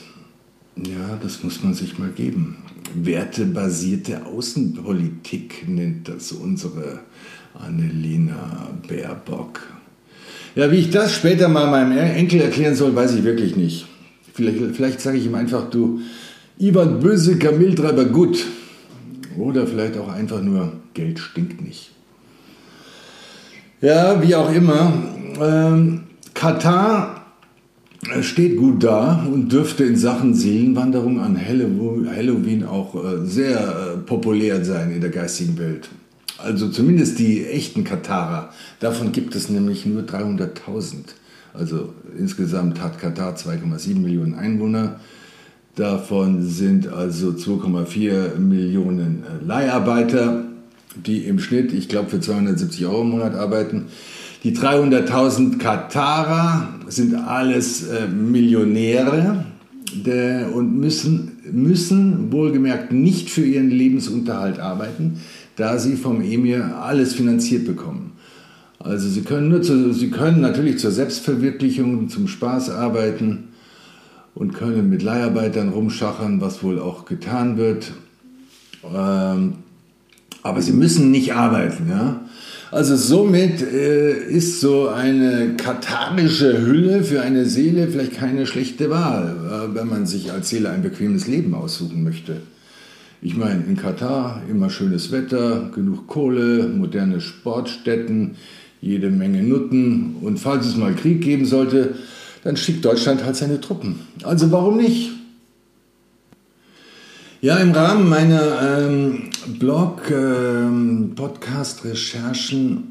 Ja, 0.76 1.18
das 1.23 1.42
muss 1.42 1.62
man 1.62 1.75
sich 1.75 1.99
mal 1.99 2.11
geben. 2.11 2.59
Wertebasierte 2.94 4.25
Außenpolitik 4.26 5.68
nennt 5.68 6.09
das 6.09 6.33
unsere 6.33 7.00
Annelina 7.54 8.71
Baerbock. 8.88 9.61
Ja, 10.54 10.71
wie 10.71 10.76
ich 10.76 10.90
das 10.90 11.12
später 11.14 11.49
mal 11.49 11.71
meinem 11.71 11.99
Enkel 11.99 12.40
erklären 12.40 12.76
soll, 12.76 12.94
weiß 12.94 13.14
ich 13.16 13.25
wirklich 13.25 13.56
nicht. 13.56 13.87
Vielleicht, 14.35 14.75
vielleicht 14.75 15.00
sage 15.00 15.17
ich 15.17 15.26
ihm 15.26 15.37
einfach, 15.37 15.71
du, 15.71 16.00
Ivan 16.59 16.99
böse 16.99 17.38
Kamiltreiber 17.38 18.05
gut. 18.05 18.45
Oder 19.38 19.64
vielleicht 19.67 19.97
auch 19.97 20.09
einfach 20.09 20.43
nur, 20.43 20.73
Geld 20.93 21.21
stinkt 21.21 21.62
nicht. 21.62 21.93
Ja, 23.81 24.21
wie 24.23 24.35
auch 24.35 24.53
immer. 24.53 24.93
Ähm, 25.41 26.05
Katar 26.35 27.26
steht 28.23 28.57
gut 28.57 28.83
da 28.83 29.25
und 29.25 29.53
dürfte 29.53 29.85
in 29.85 29.97
Sachen 29.97 30.35
Seelenwanderung 30.35 31.21
an 31.21 31.38
Halloween 31.41 32.64
auch 32.64 32.97
äh, 32.97 33.25
sehr 33.25 33.59
äh, 33.59 33.97
populär 33.99 34.64
sein 34.64 34.91
in 34.91 35.00
der 35.00 35.11
geistigen 35.11 35.59
Welt. 35.59 35.88
Also 36.38 36.69
zumindest 36.69 37.21
die 37.21 37.47
echten 37.47 37.85
Katarer. 37.85 38.53
Davon 38.81 39.12
gibt 39.12 39.37
es 39.37 39.49
nämlich 39.49 39.87
nur 39.87 40.03
300.000. 40.03 40.95
Also 41.54 41.94
insgesamt 42.18 42.82
hat 42.82 42.99
Katar 42.99 43.37
2,7 43.37 43.96
Millionen 44.00 44.34
Einwohner. 44.34 45.00
Davon 45.76 46.42
sind 46.42 46.88
also 46.88 47.30
2,4 47.30 48.38
Millionen 48.38 49.23
äh, 49.23 49.44
Leiharbeiter, 49.44 50.44
die 51.06 51.25
im 51.25 51.38
Schnitt, 51.38 51.73
ich 51.73 51.88
glaube, 51.88 52.11
für 52.11 52.20
270 52.20 52.87
Euro 52.87 53.02
im 53.02 53.11
Monat 53.11 53.34
arbeiten. 53.34 53.87
Die 54.44 54.54
300.000 54.54 55.58
Katarer 55.58 56.68
sind 56.88 57.14
alles 57.14 57.88
äh, 57.88 58.06
Millionäre 58.08 59.44
und 60.54 60.78
müssen, 60.78 61.38
müssen 61.52 62.32
wohlgemerkt 62.32 62.92
nicht 62.92 63.30
für 63.30 63.44
ihren 63.44 63.70
Lebensunterhalt 63.70 64.58
arbeiten, 64.58 65.20
da 65.56 65.78
sie 65.78 65.94
vom 65.94 66.20
Emir 66.20 66.76
alles 66.78 67.14
finanziert 67.14 67.64
bekommen. 67.64 68.13
Also 68.85 69.09
sie 69.09 69.23
können, 69.23 69.49
nur 69.49 69.62
zu, 69.62 69.95
sie 69.95 70.11
können 70.11 70.43
natürlich 70.43 70.79
zur 70.79 70.91
Selbstverwirklichung, 70.91 72.11
zum 72.11 72.29
Spaß 72.29 72.69
arbeiten 72.69 73.49
und 74.35 74.53
können 74.53 74.91
mit 74.91 75.03
Leiharbeitern 75.03 75.71
rumschachern, 75.71 76.43
was 76.43 76.62
wohl 76.62 76.79
auch 76.79 77.07
getan 77.07 77.57
wird. 77.57 77.93
Ähm, 78.95 79.55
aber 80.43 80.61
sie 80.61 80.73
müssen 80.73 81.11
nicht 81.11 81.33
arbeiten. 81.33 81.88
Ja? 81.88 82.21
Also 82.71 82.95
somit 82.97 83.62
äh, 83.62 84.23
ist 84.29 84.61
so 84.61 84.88
eine 84.88 85.55
katharische 85.57 86.67
Hülle 86.67 87.05
für 87.05 87.23
eine 87.23 87.47
Seele 87.47 87.88
vielleicht 87.88 88.17
keine 88.17 88.45
schlechte 88.45 88.91
Wahl, 88.91 89.71
äh, 89.71 89.75
wenn 89.75 89.88
man 89.88 90.05
sich 90.05 90.31
als 90.31 90.50
Seele 90.50 90.69
ein 90.69 90.83
bequemes 90.83 91.26
Leben 91.26 91.55
aussuchen 91.55 92.05
möchte. 92.05 92.43
Ich 93.23 93.35
meine, 93.35 93.64
in 93.64 93.79
Katar 93.79 94.43
immer 94.50 94.69
schönes 94.69 95.11
Wetter, 95.11 95.71
genug 95.75 96.07
Kohle, 96.07 96.69
moderne 96.69 97.23
Sportstätten, 97.23 98.37
jede 98.85 99.11
Menge 99.11 99.43
Nutten 99.43 100.14
und 100.21 100.38
falls 100.38 100.67
es 100.67 100.76
mal 100.76 100.95
Krieg 100.95 101.23
geben 101.23 101.47
sollte, 101.47 101.95
dann 102.43 102.57
schickt 102.57 102.85
Deutschland 102.85 103.25
halt 103.25 103.37
seine 103.37 103.61
Truppen. 103.61 104.00
Also 104.23 104.53
warum 104.53 104.76
nicht? 104.76 105.11
Ja, 107.41 107.57
im 107.57 107.73
Rahmen 107.73 108.09
meiner 108.09 108.87
ähm, 108.87 109.31
Blog-Podcast-Recherchen 109.59 112.59
ähm, 112.59 112.85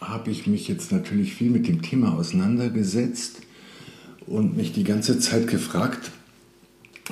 habe 0.00 0.30
ich 0.30 0.46
mich 0.46 0.68
jetzt 0.68 0.92
natürlich 0.92 1.34
viel 1.34 1.50
mit 1.50 1.68
dem 1.68 1.82
Thema 1.82 2.14
auseinandergesetzt 2.14 3.42
und 4.26 4.56
mich 4.56 4.72
die 4.72 4.84
ganze 4.84 5.18
Zeit 5.18 5.48
gefragt, 5.48 6.10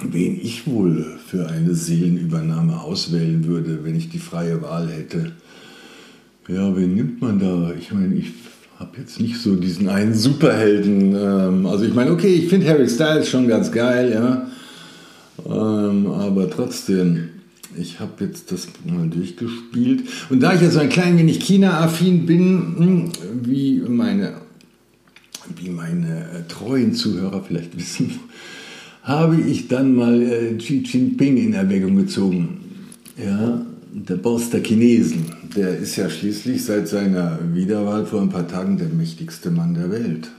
wen 0.02 0.40
ich 0.40 0.66
wohl 0.66 1.18
für 1.26 1.48
eine 1.48 1.74
Seelenübernahme 1.74 2.80
auswählen 2.80 3.44
würde, 3.46 3.84
wenn 3.84 3.96
ich 3.96 4.08
die 4.08 4.18
freie 4.18 4.62
Wahl 4.62 4.90
hätte. 4.90 5.32
Ja, 6.48 6.74
wen 6.74 6.94
nimmt 6.94 7.20
man 7.20 7.38
da? 7.38 7.74
Ich 7.78 7.92
meine, 7.92 8.14
ich 8.14 8.32
habe 8.78 8.96
jetzt 8.96 9.20
nicht 9.20 9.36
so 9.36 9.54
diesen 9.54 9.90
einen 9.90 10.14
Superhelden. 10.14 11.14
Ähm, 11.14 11.66
also 11.66 11.84
ich 11.84 11.92
meine, 11.92 12.10
okay, 12.10 12.32
ich 12.32 12.48
finde 12.48 12.66
Harry 12.66 12.88
Styles 12.88 13.28
schon 13.28 13.48
ganz 13.48 13.70
geil, 13.70 14.12
ja. 14.12 14.48
Ähm, 15.44 16.06
aber 16.06 16.48
trotzdem, 16.48 17.28
ich 17.76 18.00
habe 18.00 18.24
jetzt 18.24 18.50
das 18.50 18.66
mal 18.86 19.08
durchgespielt. 19.08 20.04
Und 20.30 20.40
da 20.40 20.54
ich 20.54 20.62
ja 20.62 20.70
so 20.70 20.78
ein 20.78 20.88
klein 20.88 21.18
wenig 21.18 21.40
China-affin 21.40 22.24
bin, 22.24 22.74
hm, 22.78 23.12
wie 23.42 23.82
meine, 23.86 24.40
wie 25.54 25.68
meine 25.68 26.30
äh, 26.30 26.48
treuen 26.48 26.94
Zuhörer 26.94 27.44
vielleicht 27.46 27.76
wissen, 27.78 28.20
habe 29.02 29.36
ich 29.36 29.68
dann 29.68 29.94
mal 29.94 30.22
äh, 30.22 30.54
Xi 30.56 30.82
Jinping 30.82 31.36
in 31.36 31.52
Erwägung 31.52 31.96
gezogen. 31.96 32.60
Ja, 33.22 33.66
der 34.06 34.16
Boss 34.16 34.50
der 34.50 34.62
Chinesen. 34.62 35.26
Der 35.56 35.76
ist 35.76 35.96
ja 35.96 36.08
schließlich 36.08 36.64
seit 36.64 36.88
seiner 36.88 37.38
Wiederwahl 37.52 38.06
vor 38.06 38.20
ein 38.20 38.28
paar 38.28 38.46
Tagen 38.46 38.78
der 38.78 38.88
mächtigste 38.88 39.50
Mann 39.50 39.74
der 39.74 39.90
Welt. 39.90 40.30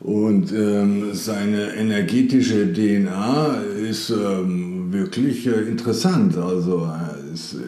Und 0.00 0.52
ähm, 0.52 1.10
seine 1.12 1.74
energetische 1.76 2.72
DNA 2.72 3.56
ist 3.88 4.10
ähm, 4.10 4.92
wirklich 4.92 5.46
äh, 5.46 5.60
interessant. 5.68 6.36
Also 6.36 6.88
äh, 6.88 7.32
es 7.32 7.54
äh, 7.54 7.58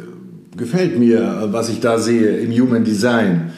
gefällt 0.56 0.98
mir, 0.98 1.48
was 1.52 1.68
ich 1.68 1.80
da 1.80 1.98
sehe 1.98 2.38
im 2.38 2.50
Human 2.50 2.84
Design. 2.84 3.52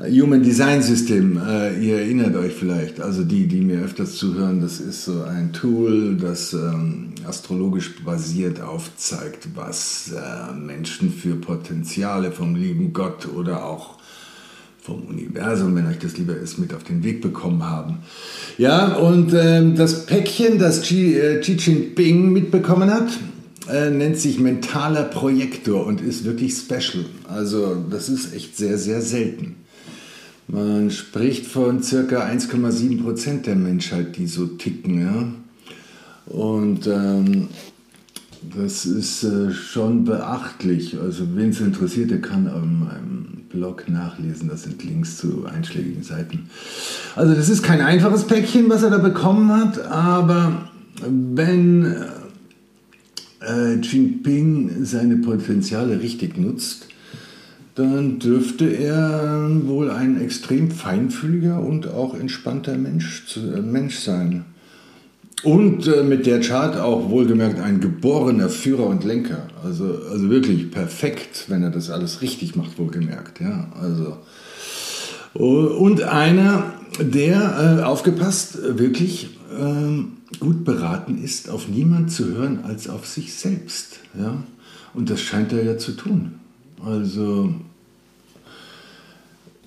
Human 0.00 0.44
Design 0.44 0.80
System, 0.80 1.40
äh, 1.44 1.76
ihr 1.80 1.98
erinnert 1.98 2.36
euch 2.36 2.52
vielleicht, 2.52 3.00
also 3.00 3.24
die, 3.24 3.48
die 3.48 3.60
mir 3.60 3.80
öfters 3.80 4.14
zuhören, 4.14 4.60
das 4.60 4.78
ist 4.78 5.04
so 5.04 5.24
ein 5.24 5.52
Tool, 5.52 6.16
das 6.16 6.52
ähm, 6.52 7.08
astrologisch 7.26 8.04
basiert 8.04 8.60
aufzeigt, 8.60 9.48
was 9.56 10.12
äh, 10.12 10.54
Menschen 10.54 11.10
für 11.10 11.34
Potenziale 11.34 12.30
vom 12.30 12.54
lieben 12.54 12.92
Gott 12.92 13.26
oder 13.26 13.64
auch 13.64 13.96
vom 14.80 15.02
Universum, 15.02 15.74
wenn 15.74 15.88
euch 15.88 15.98
das 15.98 16.16
lieber 16.16 16.36
ist, 16.36 16.58
mit 16.58 16.72
auf 16.74 16.84
den 16.84 17.02
Weg 17.02 17.20
bekommen 17.20 17.68
haben. 17.68 17.98
Ja, 18.56 18.94
und 18.98 19.34
ähm, 19.34 19.74
das 19.74 20.06
Päckchen, 20.06 20.60
das 20.60 20.82
Xi, 20.82 21.14
äh, 21.14 21.40
Jinping 21.40 22.30
mitbekommen 22.30 22.88
hat, 22.88 23.18
äh, 23.68 23.90
nennt 23.90 24.16
sich 24.16 24.38
mentaler 24.38 25.02
Projektor 25.02 25.84
und 25.84 26.00
ist 26.00 26.24
wirklich 26.24 26.54
special. 26.54 27.04
Also 27.26 27.84
das 27.90 28.08
ist 28.08 28.32
echt 28.32 28.56
sehr, 28.56 28.78
sehr 28.78 29.02
selten. 29.02 29.56
Man 30.48 30.90
spricht 30.90 31.46
von 31.46 31.82
circa 31.82 32.26
1,7 32.26 33.02
Prozent 33.02 33.46
der 33.46 33.56
Menschheit, 33.56 34.16
die 34.16 34.26
so 34.26 34.46
ticken. 34.46 35.02
Ja? 35.02 35.28
Und 36.26 36.86
ähm, 36.86 37.48
das 38.56 38.86
ist 38.86 39.24
äh, 39.24 39.52
schon 39.52 40.04
beachtlich. 40.04 40.98
Also 40.98 41.36
wen 41.36 41.50
es 41.50 41.60
interessiert, 41.60 42.10
der 42.10 42.22
kann 42.22 42.48
auf 42.48 42.62
meinem 42.62 43.44
Blog 43.50 43.88
nachlesen. 43.88 44.48
Das 44.48 44.62
sind 44.62 44.82
Links 44.84 45.18
zu 45.18 45.44
einschlägigen 45.46 46.02
Seiten. 46.02 46.48
Also 47.14 47.34
das 47.34 47.50
ist 47.50 47.62
kein 47.62 47.82
einfaches 47.82 48.24
Päckchen, 48.24 48.70
was 48.70 48.82
er 48.82 48.90
da 48.90 48.98
bekommen 48.98 49.52
hat, 49.52 49.80
aber 49.86 50.70
wenn 51.06 51.94
äh, 53.40 53.74
Jinping 53.74 54.84
seine 54.84 55.16
Potenziale 55.16 56.00
richtig 56.00 56.36
nutzt, 56.38 56.88
dann 57.78 58.18
dürfte 58.18 58.66
er 58.66 59.48
wohl 59.66 59.90
ein 59.90 60.20
extrem 60.20 60.72
feinfühliger 60.72 61.60
und 61.60 61.86
auch 61.86 62.14
entspannter 62.14 62.76
Mensch, 62.76 63.36
äh, 63.36 63.60
Mensch 63.60 63.98
sein. 63.98 64.44
Und 65.44 65.86
äh, 65.86 66.02
mit 66.02 66.26
der 66.26 66.40
Chart 66.40 66.76
auch 66.76 67.08
wohlgemerkt 67.08 67.60
ein 67.60 67.80
geborener 67.80 68.48
Führer 68.48 68.86
und 68.86 69.04
Lenker. 69.04 69.46
Also, 69.64 69.96
also 70.10 70.28
wirklich 70.28 70.72
perfekt, 70.72 71.44
wenn 71.46 71.62
er 71.62 71.70
das 71.70 71.90
alles 71.90 72.20
richtig 72.20 72.56
macht, 72.56 72.78
wohlgemerkt. 72.78 73.40
Ja, 73.40 73.68
also. 73.80 74.16
Und 75.34 76.02
einer, 76.02 76.72
der, 76.98 77.78
äh, 77.78 77.82
aufgepasst, 77.84 78.58
wirklich 78.76 79.36
äh, 79.56 80.36
gut 80.40 80.64
beraten 80.64 81.22
ist, 81.22 81.48
auf 81.48 81.68
niemand 81.68 82.10
zu 82.10 82.26
hören 82.26 82.64
als 82.64 82.88
auf 82.88 83.06
sich 83.06 83.34
selbst. 83.34 84.00
Ja? 84.18 84.42
Und 84.94 85.10
das 85.10 85.20
scheint 85.20 85.52
er 85.52 85.62
ja 85.62 85.78
zu 85.78 85.92
tun. 85.92 86.40
Also 86.84 87.54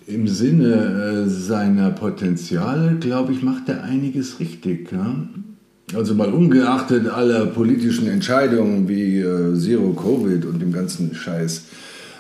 im 0.08 0.28
Sinne 0.28 1.26
äh, 1.26 1.30
seiner 1.30 1.92
Potenziale, 1.92 2.96
glaube 3.00 3.34
ich, 3.34 3.44
macht 3.44 3.70
er 3.70 3.84
einiges 3.84 4.40
richtig. 4.40 4.92
Ja? 4.92 5.16
Also 5.94 6.16
mal 6.16 6.34
ungeachtet 6.34 7.08
aller 7.08 7.48
politischen 7.48 8.08
Entscheidungen 8.08 8.88
wie 8.88 9.20
äh, 9.20 9.58
Zero 9.58 9.94
Covid 9.94 10.46
und 10.46 10.60
dem 10.60 10.72
ganzen 10.72 11.14
Scheiß, 11.14 11.66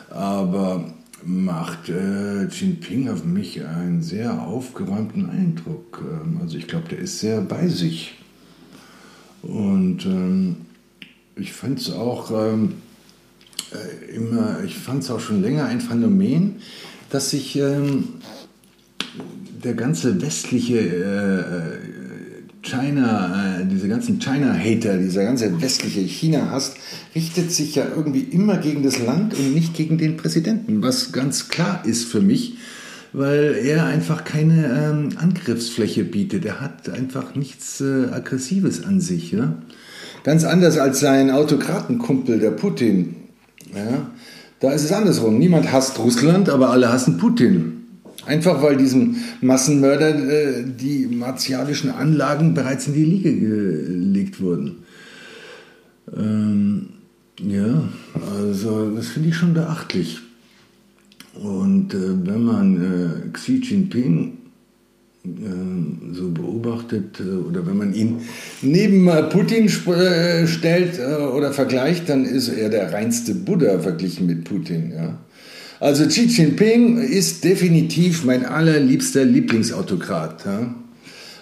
aber 0.10 0.86
macht 1.23 1.89
äh, 1.89 2.45
Jinping 2.45 3.10
auf 3.10 3.23
mich 3.23 3.63
einen 3.63 4.01
sehr 4.01 4.41
aufgeräumten 4.41 5.30
Eindruck. 5.30 6.04
Ähm, 6.04 6.39
also 6.41 6.58
ich 6.58 6.67
glaube, 6.67 6.89
der 6.89 6.99
ist 6.99 7.19
sehr 7.19 7.41
bei 7.41 7.67
sich. 7.67 8.15
Und 9.41 10.06
ähm, 10.06 10.58
ich 11.36 11.54
fand 11.54 11.80
es 11.80 11.91
auch 11.91 12.32
ähm, 12.32 12.73
äh, 13.73 14.15
immer, 14.15 14.57
ich 14.65 14.77
fand 14.77 15.03
es 15.03 15.12
auch 15.12 15.19
schon 15.19 15.41
länger 15.41 15.65
ein 15.65 15.81
Phänomen, 15.81 16.57
dass 17.10 17.31
sich 17.31 17.57
ähm, 17.57 18.10
der 19.63 19.73
ganze 19.73 20.21
westliche 20.21 20.79
äh, 20.79 22.01
China, 22.63 23.60
äh, 23.60 23.65
diese 23.65 23.88
ganzen 23.88 24.19
China-Hater, 24.19 24.97
dieser 24.97 25.23
ganze 25.23 25.62
westliche 25.62 26.01
China-Hass, 26.01 26.75
richtet 27.15 27.51
sich 27.51 27.75
ja 27.75 27.86
irgendwie 27.95 28.21
immer 28.21 28.57
gegen 28.57 28.84
das 28.84 28.99
Land 28.99 29.34
und 29.38 29.53
nicht 29.53 29.73
gegen 29.73 29.97
den 29.97 30.17
Präsidenten, 30.17 30.81
was 30.81 31.12
ganz 31.12 31.49
klar 31.49 31.84
ist 31.86 32.05
für 32.05 32.21
mich, 32.21 32.57
weil 33.13 33.55
er 33.63 33.86
einfach 33.86 34.23
keine 34.23 34.65
ähm, 34.67 35.10
Angriffsfläche 35.17 36.03
bietet. 36.03 36.45
Er 36.45 36.62
hat 36.62 36.89
einfach 36.89 37.36
nichts 37.36 37.81
äh, 37.81 38.05
Aggressives 38.12 38.84
an 38.84 39.01
sich. 39.01 39.31
Ja? 39.31 39.55
Ganz 40.23 40.43
anders 40.43 40.77
als 40.77 40.99
sein 40.99 41.31
Autokratenkumpel, 41.31 42.39
der 42.39 42.51
Putin. 42.51 43.15
Ja? 43.75 44.12
Da 44.60 44.71
ist 44.71 44.84
es 44.84 44.91
andersrum. 44.91 45.39
Niemand 45.39 45.71
hasst 45.71 45.97
Russland, 45.99 46.49
aber 46.49 46.69
alle 46.69 46.91
hassen 46.91 47.17
Putin. 47.17 47.77
Einfach 48.25 48.62
weil 48.62 48.77
diesem 48.77 49.15
Massenmörder 49.41 50.10
äh, 50.10 50.63
die 50.63 51.07
martialischen 51.07 51.89
Anlagen 51.89 52.53
bereits 52.53 52.88
in 52.88 52.93
die 52.93 53.03
Liege 53.03 53.36
gelegt 53.36 54.39
wurden. 54.39 54.84
Ähm, 56.15 56.89
ja, 57.39 57.89
also 58.38 58.91
das 58.95 59.07
finde 59.07 59.29
ich 59.29 59.36
schon 59.36 59.55
beachtlich. 59.55 60.19
Und 61.34 61.93
äh, 61.93 62.27
wenn 62.27 62.43
man 62.43 63.25
äh, 63.25 63.29
Xi 63.29 63.62
Jinping 63.63 64.38
so 65.23 66.31
beobachtet 66.31 67.19
äh, 67.19 67.23
oder 67.23 67.65
wenn 67.67 67.77
man 67.77 67.93
ihn 67.93 68.21
neben 68.62 69.07
äh, 69.07 69.23
Putin 69.23 69.69
stellt 69.69 70.99
oder 70.99 71.53
vergleicht, 71.53 72.10
dann 72.10 72.25
ist 72.25 72.49
er 72.49 72.69
der 72.69 72.91
reinste 72.91 73.36
Buddha 73.36 73.79
verglichen 73.79 74.25
mit 74.25 74.45
Putin. 74.45 74.91
Ja? 74.91 75.19
Also 75.79 76.07
Xi 76.07 76.25
Jinping 76.25 76.97
ist 76.99 77.43
definitiv 77.43 78.23
mein 78.23 78.45
allerliebster 78.45 79.23
Lieblingsautokrat. 79.23 80.45
Ja? 80.45 80.75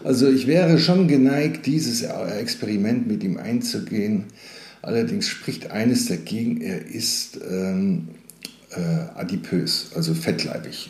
Also 0.03 0.29
ich 0.29 0.47
wäre 0.47 0.77
schon 0.77 1.07
geneigt, 1.07 1.65
dieses 1.65 2.03
Experiment 2.03 3.07
mit 3.07 3.23
ihm 3.23 3.37
einzugehen. 3.37 4.25
Allerdings 4.81 5.27
spricht 5.27 5.71
eines 5.71 6.05
dagegen, 6.05 6.61
er 6.61 6.85
ist 6.85 7.39
ähm, 7.49 8.07
äh, 8.71 9.19
adipös, 9.19 9.91
also 9.93 10.13
fettleibig. 10.13 10.89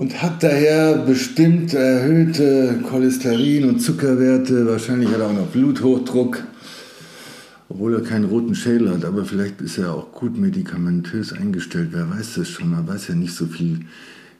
Und 0.00 0.20
hat 0.22 0.42
daher 0.42 0.96
bestimmt 0.96 1.74
erhöhte 1.74 2.80
Cholesterin- 2.88 3.68
und 3.68 3.80
Zuckerwerte. 3.80 4.66
Wahrscheinlich 4.66 5.10
hat 5.10 5.20
er 5.20 5.26
auch 5.26 5.34
noch 5.34 5.48
Bluthochdruck, 5.48 6.42
obwohl 7.68 7.96
er 7.96 8.00
keinen 8.00 8.24
roten 8.24 8.54
Schädel 8.54 8.90
hat. 8.90 9.04
Aber 9.04 9.26
vielleicht 9.26 9.60
ist 9.60 9.76
er 9.76 9.92
auch 9.92 10.10
gut 10.12 10.38
medikamentös 10.38 11.34
eingestellt. 11.34 11.90
Wer 11.92 12.08
weiß 12.08 12.36
das 12.36 12.48
schon? 12.48 12.70
Man 12.70 12.88
weiß 12.88 13.08
ja 13.08 13.14
nicht 13.14 13.34
so 13.34 13.44
viel 13.44 13.80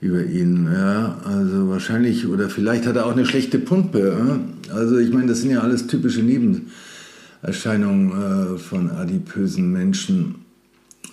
über 0.00 0.24
ihn. 0.24 0.66
Ja, 0.72 1.20
also 1.26 1.68
wahrscheinlich 1.68 2.26
oder 2.26 2.48
vielleicht 2.48 2.86
hat 2.86 2.96
er 2.96 3.04
auch 3.04 3.12
eine 3.12 3.26
schlechte 3.26 3.58
Pumpe. 3.58 4.40
Also 4.72 4.96
ich 4.96 5.12
meine, 5.12 5.26
das 5.26 5.42
sind 5.42 5.50
ja 5.50 5.60
alles 5.60 5.86
typische 5.86 6.22
Nebenerscheinungen 6.22 8.54
äh, 8.54 8.58
von 8.58 8.90
adipösen 8.90 9.70
Menschen. 9.70 10.36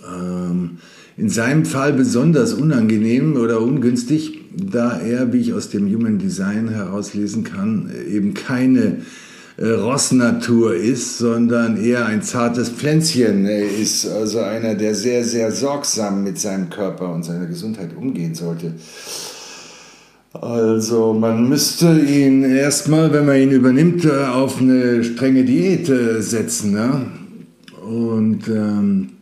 Ähm, 0.09 0.77
in 1.17 1.29
seinem 1.29 1.65
Fall 1.65 1.93
besonders 1.93 2.53
unangenehm 2.53 3.35
oder 3.37 3.59
ungünstig, 3.59 4.39
da 4.55 4.99
er, 4.99 5.33
wie 5.33 5.41
ich 5.41 5.53
aus 5.53 5.69
dem 5.69 5.91
Human 5.91 6.19
Design 6.19 6.69
herauslesen 6.69 7.43
kann, 7.43 7.91
eben 8.07 8.35
keine 8.35 8.97
äh, 9.57 9.65
Rossnatur 9.69 10.75
ist, 10.75 11.17
sondern 11.17 11.83
eher 11.83 12.05
ein 12.05 12.21
zartes 12.21 12.69
Pflänzchen 12.69 13.47
ist, 13.47 14.07
also 14.07 14.39
einer, 14.39 14.75
der 14.75 14.93
sehr, 14.93 15.23
sehr 15.23 15.51
sorgsam 15.51 16.23
mit 16.23 16.37
seinem 16.37 16.69
Körper 16.69 17.11
und 17.11 17.23
seiner 17.23 17.47
Gesundheit 17.47 17.97
umgehen 17.97 18.35
sollte. 18.35 18.73
Also 20.33 21.13
man 21.13 21.49
müsste 21.49 21.99
ihn 21.99 22.43
erstmal, 22.43 23.11
wenn 23.11 23.25
man 23.25 23.37
ihn 23.37 23.51
übernimmt, 23.51 24.05
äh, 24.05 24.25
auf 24.25 24.61
eine 24.61 25.03
strenge 25.03 25.43
Diät 25.43 25.89
äh, 25.89 26.21
setzen. 26.21 26.73
Ne? 26.73 27.07
Und 27.81 28.47
ähm, 28.49 29.16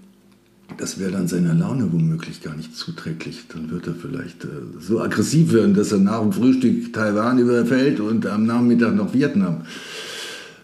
das 0.78 1.00
wäre 1.00 1.12
dann 1.12 1.28
seiner 1.28 1.54
Laune 1.54 1.92
womöglich 1.92 2.42
gar 2.42 2.56
nicht 2.56 2.76
zuträglich. 2.76 3.46
Dann 3.50 3.70
wird 3.70 3.88
er 3.88 3.96
vielleicht 3.96 4.44
äh, 4.44 4.48
so 4.80 5.02
aggressiv 5.02 5.54
werden, 5.54 5.74
dass 5.74 5.92
er 5.92 6.00
nach 6.00 6.22
dem 6.22 6.32
Frühstück 6.32 6.94
Taiwan 6.94 7.40
überfällt 7.40 8.00
und 8.00 8.26
am 8.28 8.46
Nachmittag 8.46 8.96
noch 8.96 9.14
Vietnam. 9.14 9.62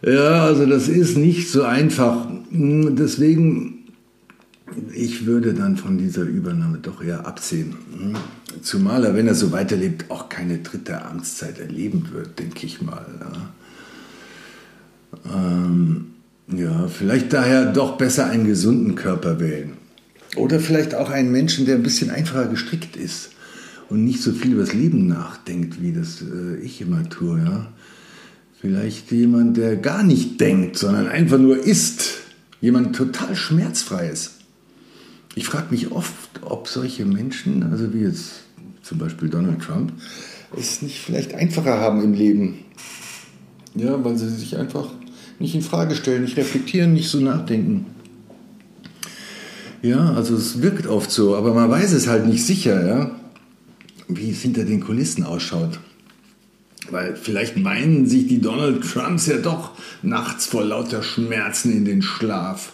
Ja, 0.03 0.45
also 0.45 0.65
das 0.65 0.87
ist 0.87 1.17
nicht 1.17 1.49
so 1.49 1.63
einfach. 1.63 2.27
Hm, 2.49 2.95
deswegen, 2.95 3.85
ich 4.93 5.25
würde 5.25 5.53
dann 5.53 5.77
von 5.77 5.97
dieser 5.97 6.23
Übernahme 6.23 6.79
doch 6.81 7.03
eher 7.03 7.25
absehen. 7.27 7.75
Hm. 7.97 8.15
Zumal 8.61 9.05
er, 9.05 9.15
wenn 9.15 9.27
er 9.27 9.35
so 9.35 9.51
weiterlebt, 9.51 10.09
auch 10.09 10.27
keine 10.29 10.59
dritte 10.59 11.05
Amtszeit 11.05 11.59
erleben 11.59 12.09
wird, 12.11 12.39
denke 12.39 12.65
ich 12.65 12.81
mal. 12.81 13.05
Ja. 13.19 13.31
Ähm, 15.33 16.07
ja, 16.47 16.87
vielleicht 16.87 17.31
daher 17.33 17.71
doch 17.71 17.97
besser 17.97 18.25
einen 18.27 18.45
gesunden 18.45 18.95
Körper 18.95 19.39
wählen. 19.39 19.80
Oder 20.35 20.59
vielleicht 20.59 20.95
auch 20.95 21.09
einen 21.09 21.31
Menschen, 21.31 21.65
der 21.65 21.75
ein 21.75 21.83
bisschen 21.83 22.09
einfacher 22.09 22.47
gestrickt 22.47 22.95
ist 22.95 23.31
und 23.89 24.05
nicht 24.05 24.21
so 24.21 24.31
viel 24.31 24.53
über 24.53 24.61
das 24.61 24.73
Leben 24.73 25.07
nachdenkt, 25.07 25.81
wie 25.81 25.91
das 25.91 26.21
äh, 26.21 26.55
ich 26.61 26.81
immer 26.81 27.07
tue. 27.09 27.39
Ja? 27.39 27.67
Vielleicht 28.61 29.11
jemand, 29.11 29.57
der 29.57 29.75
gar 29.75 30.03
nicht 30.03 30.39
denkt, 30.39 30.77
sondern 30.77 31.07
einfach 31.07 31.37
nur 31.37 31.57
ist. 31.57 32.19
Jemand 32.61 32.95
total 32.95 33.35
schmerzfreies. 33.35 34.35
Ich 35.35 35.45
frage 35.45 35.67
mich 35.71 35.91
oft, 35.91 36.41
ob 36.41 36.67
solche 36.67 37.05
Menschen, 37.05 37.63
also 37.63 37.93
wie 37.93 38.01
jetzt 38.01 38.43
zum 38.83 38.97
Beispiel 38.97 39.29
Donald 39.29 39.61
Trump, 39.61 39.93
es 40.57 40.81
nicht 40.81 40.99
vielleicht 40.99 41.33
einfacher 41.33 41.79
haben 41.79 42.03
im 42.03 42.13
Leben. 42.13 42.59
Ja, 43.75 44.03
weil 44.03 44.17
sie 44.17 44.29
sich 44.29 44.57
einfach 44.57 44.89
nicht 45.39 45.55
in 45.55 45.61
Frage 45.61 45.95
stellen, 45.95 46.23
nicht 46.23 46.37
reflektieren, 46.37 46.93
nicht 46.93 47.09
so 47.09 47.19
nachdenken. 47.19 47.85
Ja, 49.81 50.13
also 50.13 50.35
es 50.35 50.61
wirkt 50.61 50.85
oft 50.85 51.09
so, 51.09 51.35
aber 51.35 51.53
man 51.53 51.69
weiß 51.69 51.93
es 51.93 52.07
halt 52.07 52.27
nicht 52.27 52.45
sicher, 52.45 52.85
ja, 52.85 53.11
wie 54.07 54.29
es 54.29 54.41
hinter 54.41 54.63
den 54.63 54.81
Kulissen 54.81 55.23
ausschaut. 55.23 55.79
Weil 56.89 57.15
vielleicht 57.15 57.57
meinen 57.57 58.05
sich 58.05 58.27
die 58.27 58.41
Donald 58.41 58.83
Trumps 58.83 59.25
ja 59.25 59.37
doch 59.37 59.71
nachts 60.03 60.45
vor 60.45 60.63
lauter 60.63 61.01
Schmerzen 61.01 61.71
in 61.71 61.85
den 61.85 62.01
Schlaf, 62.01 62.73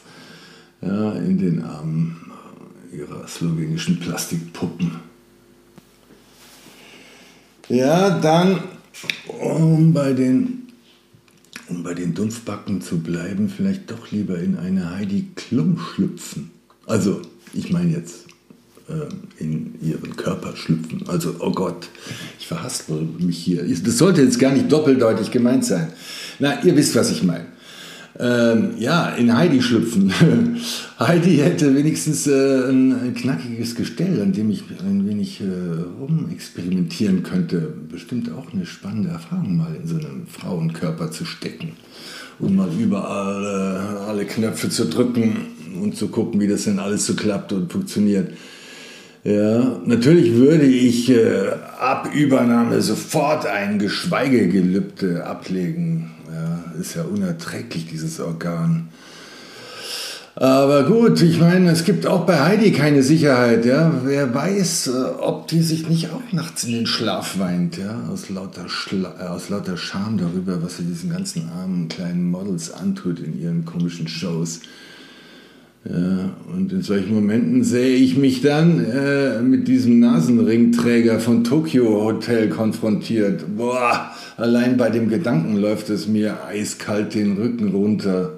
ja, 0.82 1.14
in 1.14 1.38
den 1.38 1.64
Armen 1.64 2.18
ihrer 2.92 3.28
slowenischen 3.28 4.00
Plastikpuppen. 4.00 4.92
Ja, 7.70 8.20
dann, 8.20 8.60
um 9.40 9.94
bei 9.94 10.14
den 10.14 10.64
um 11.70 11.84
bei 11.84 11.94
den 11.94 12.14
Dumpfbacken 12.14 12.82
zu 12.82 13.00
bleiben, 13.00 13.50
vielleicht 13.50 13.92
doch 13.92 14.10
lieber 14.12 14.40
in 14.40 14.58
eine 14.58 14.96
Heidi 14.96 15.28
Klum 15.36 15.78
schlüpfen. 15.80 16.52
Also, 16.88 17.22
ich 17.54 17.70
meine 17.70 17.92
jetzt 17.92 18.26
äh, 18.88 19.44
in 19.44 19.76
ihren 19.82 20.16
Körper 20.16 20.56
schlüpfen. 20.56 21.04
Also, 21.08 21.36
oh 21.40 21.52
Gott, 21.52 21.90
ich 22.40 22.48
verhaspel 22.48 23.02
mich 23.20 23.38
hier. 23.38 23.64
Das 23.84 23.98
sollte 23.98 24.22
jetzt 24.22 24.40
gar 24.40 24.54
nicht 24.54 24.72
doppeldeutig 24.72 25.30
gemeint 25.30 25.66
sein. 25.66 25.90
Na, 26.40 26.64
ihr 26.64 26.76
wisst, 26.78 26.96
was 26.96 27.12
ich 27.12 27.24
meine. 27.24 27.46
Ähm, 28.20 28.72
ja, 28.80 29.10
in 29.10 29.36
Heidi 29.36 29.62
schlüpfen. 29.62 30.12
Heidi 31.00 31.38
hätte 31.38 31.76
wenigstens 31.76 32.26
äh, 32.26 32.70
ein, 32.70 32.94
ein, 32.94 33.14
knackiges 33.14 33.76
Gestell, 33.76 34.22
an 34.22 34.32
dem 34.32 34.50
ich 34.50 34.64
ein 34.80 35.08
wenig 35.08 35.42
äh, 35.42 35.46
rumexperimentieren 36.00 37.22
könnte. 37.22 37.74
Bestimmt 37.92 38.32
auch 38.32 38.54
eine 38.54 38.66
spannende 38.66 39.10
Erfahrung, 39.10 39.58
mal 39.58 39.76
in 39.76 39.88
so 39.88 39.98
einem 39.98 40.26
Frauenkörper 40.26 41.12
zu 41.12 41.26
stecken 41.26 41.74
und 42.40 42.56
mal 42.56 42.70
überall 42.80 43.44
äh, 43.44 44.10
alle 44.10 44.26
Knöpfe 44.26 44.70
zu 44.70 44.86
drücken 44.86 45.56
und 45.82 45.96
zu 45.96 46.08
gucken, 46.10 46.40
wie 46.40 46.48
das 46.48 46.66
denn 46.66 46.80
alles 46.80 47.06
so 47.06 47.16
klappt 47.16 47.52
und 47.54 47.72
funktioniert. 47.72 48.32
Ja, 49.24 49.82
natürlich 49.86 50.36
würde 50.36 50.66
ich 50.66 51.10
äh, 51.10 51.50
ab 51.80 52.10
Übernahme 52.14 52.82
sofort 52.82 53.46
ein 53.46 53.80
Geschweigegelübde 53.80 55.26
ablegen. 55.26 56.12
Ja, 56.32 56.80
ist 56.80 56.96
ja 56.96 57.04
unerträglich, 57.04 57.88
dieses 57.88 58.20
Organ. 58.20 58.90
Aber 60.40 60.84
gut, 60.84 61.20
ich 61.24 61.40
meine, 61.40 61.72
es 61.72 61.84
gibt 61.84 62.06
auch 62.06 62.28
bei 62.28 62.40
Heidi 62.40 62.72
keine 62.72 63.02
Sicherheit. 63.02 63.66
Ja? 63.66 63.92
Wer 64.04 64.36
weiß, 64.36 64.86
äh, 64.88 64.92
ob 65.20 65.48
die 65.48 65.64
sich 65.64 65.90
nicht 65.90 66.12
auch 66.12 66.32
nachts 66.32 66.64
in 66.64 66.74
den 66.74 66.86
Schlaf 66.86 67.40
weint, 67.40 67.78
ja? 67.78 68.04
aus, 68.12 68.30
lauter 68.30 68.70
Schla 68.70 69.16
äh, 69.20 69.24
aus 69.30 69.50
lauter 69.50 69.78
Scham 69.78 70.20
darüber, 70.20 70.62
was 70.62 70.78
sie 70.78 70.84
diesen 70.84 71.10
ganzen 71.10 71.50
armen 71.50 71.88
kleinen 71.88 72.30
Models 72.30 72.72
antut 72.72 73.20
in 73.20 73.42
ihren 73.42 73.66
komischen 73.66 74.08
Shows. 74.08 74.60
Ja, 75.90 76.36
und 76.54 76.72
in 76.72 76.82
solchen 76.82 77.16
Momenten 77.16 77.64
sehe 77.64 77.96
ich 77.96 78.18
mich 78.18 78.42
dann 78.42 78.84
äh, 78.84 79.42
mit 79.42 79.68
diesem 79.68 80.00
Nasenringträger 80.00 81.20
von 81.20 81.46
Tokyo 81.46 82.04
Hotel 82.04 82.50
konfrontiert. 82.50 83.58
Boah, 83.58 84.12
allein 84.36 84.78
bei 84.78 84.90
dem 84.90 85.10
Gedanken 85.10 85.56
läuft 85.56 85.90
es 85.90 86.08
mir 86.08 86.44
eiskalt 86.46 87.16
den 87.16 87.38
Rücken 87.38 87.70
runter. 87.70 88.34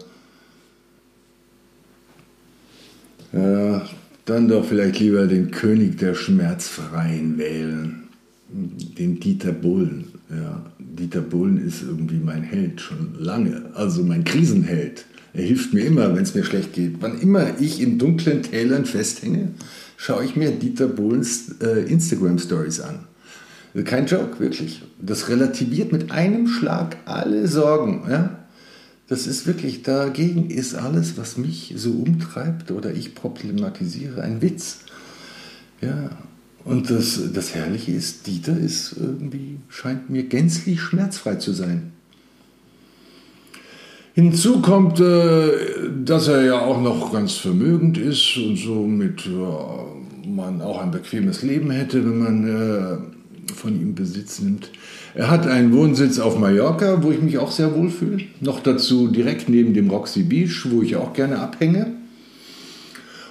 Ja, 3.33 3.85
dann 4.25 4.47
doch 4.47 4.65
vielleicht 4.65 4.99
lieber 4.99 5.27
den 5.27 5.51
König 5.51 5.97
der 5.97 6.15
Schmerzfreien 6.15 7.37
wählen, 7.37 8.03
den 8.49 9.19
Dieter 9.19 9.51
Bohlen. 9.51 10.05
Ja, 10.29 10.65
Dieter 10.79 11.21
Bohlen 11.21 11.65
ist 11.65 11.81
irgendwie 11.83 12.19
mein 12.23 12.43
Held 12.43 12.81
schon 12.81 13.15
lange, 13.17 13.63
also 13.73 14.03
mein 14.03 14.23
Krisenheld. 14.23 15.05
Er 15.33 15.43
hilft 15.43 15.73
mir 15.73 15.85
immer, 15.85 16.15
wenn 16.15 16.23
es 16.23 16.33
mir 16.33 16.43
schlecht 16.43 16.73
geht. 16.73 16.95
Wann 17.01 17.19
immer 17.19 17.59
ich 17.59 17.81
in 17.81 17.99
dunklen 17.99 18.41
Tälern 18.41 18.85
festhänge, 18.85 19.49
schaue 19.97 20.25
ich 20.25 20.35
mir 20.35 20.51
Dieter 20.51 20.87
Bohlens 20.87 21.55
äh, 21.61 21.83
Instagram-Stories 21.91 22.81
an. 22.81 22.99
Kein 23.85 24.07
Joke, 24.07 24.39
wirklich. 24.39 24.81
Das 24.99 25.29
relativiert 25.29 25.91
mit 25.91 26.11
einem 26.11 26.47
Schlag 26.47 26.97
alle 27.05 27.47
Sorgen. 27.47 28.03
Ja? 28.09 28.38
Das 29.10 29.26
ist 29.26 29.48
wirklich, 29.48 29.82
dagegen 29.82 30.52
ist 30.52 30.76
alles, 30.76 31.17
was 31.17 31.36
mich 31.36 31.74
so 31.76 31.89
umtreibt 31.91 32.69
oder 32.69 32.93
ich 32.93 33.15
problematisiere, 33.15 34.22
ein 34.22 34.43
Witz. 34.43 34.82
Ja, 35.82 36.12
und 36.63 36.91
das, 36.91 37.19
das 37.34 37.56
Herrliche 37.56 37.91
ist, 37.91 38.28
Dieter 38.28 38.56
ist 38.56 38.95
irgendwie, 39.00 39.58
scheint 39.67 40.12
mir 40.12 40.24
gänzlich 40.24 40.80
schmerzfrei 40.80 41.36
zu 41.36 41.54
sein. 41.54 41.91
Hinzu 44.13 44.62
kommt, 44.62 45.00
äh, 45.00 45.52
dass 46.06 46.28
er 46.28 46.43
ja 46.43 46.60
auch 46.60 46.82
noch 46.82 47.12
ganz 47.12 47.34
vermögend 47.34 47.98
ist 47.98 48.38
und 48.38 48.58
somit 48.58 49.28
man 50.28 50.62
auch 50.62 50.82
ein 50.82 50.91
bequemes 50.91 51.41
Leben 51.41 51.72
hätte, 51.72 52.04
wenn 52.06 52.17
man 52.19 52.48
äh, 52.48 53.18
von 53.55 53.79
ihm 53.79 53.95
Besitz 53.95 54.39
nimmt. 54.39 54.69
Er 55.15 55.29
hat 55.29 55.47
einen 55.47 55.73
Wohnsitz 55.73 56.19
auf 56.19 56.38
Mallorca, 56.38 57.03
wo 57.03 57.12
ich 57.12 57.21
mich 57.21 57.38
auch 57.38 57.51
sehr 57.51 57.75
wohl 57.75 57.89
fühle. 57.89 58.23
Noch 58.41 58.59
dazu 58.62 59.07
direkt 59.07 59.49
neben 59.49 59.73
dem 59.73 59.89
Roxy 59.89 60.23
Beach, 60.23 60.67
wo 60.69 60.81
ich 60.81 60.95
auch 60.95 61.13
gerne 61.13 61.39
abhänge. 61.39 61.99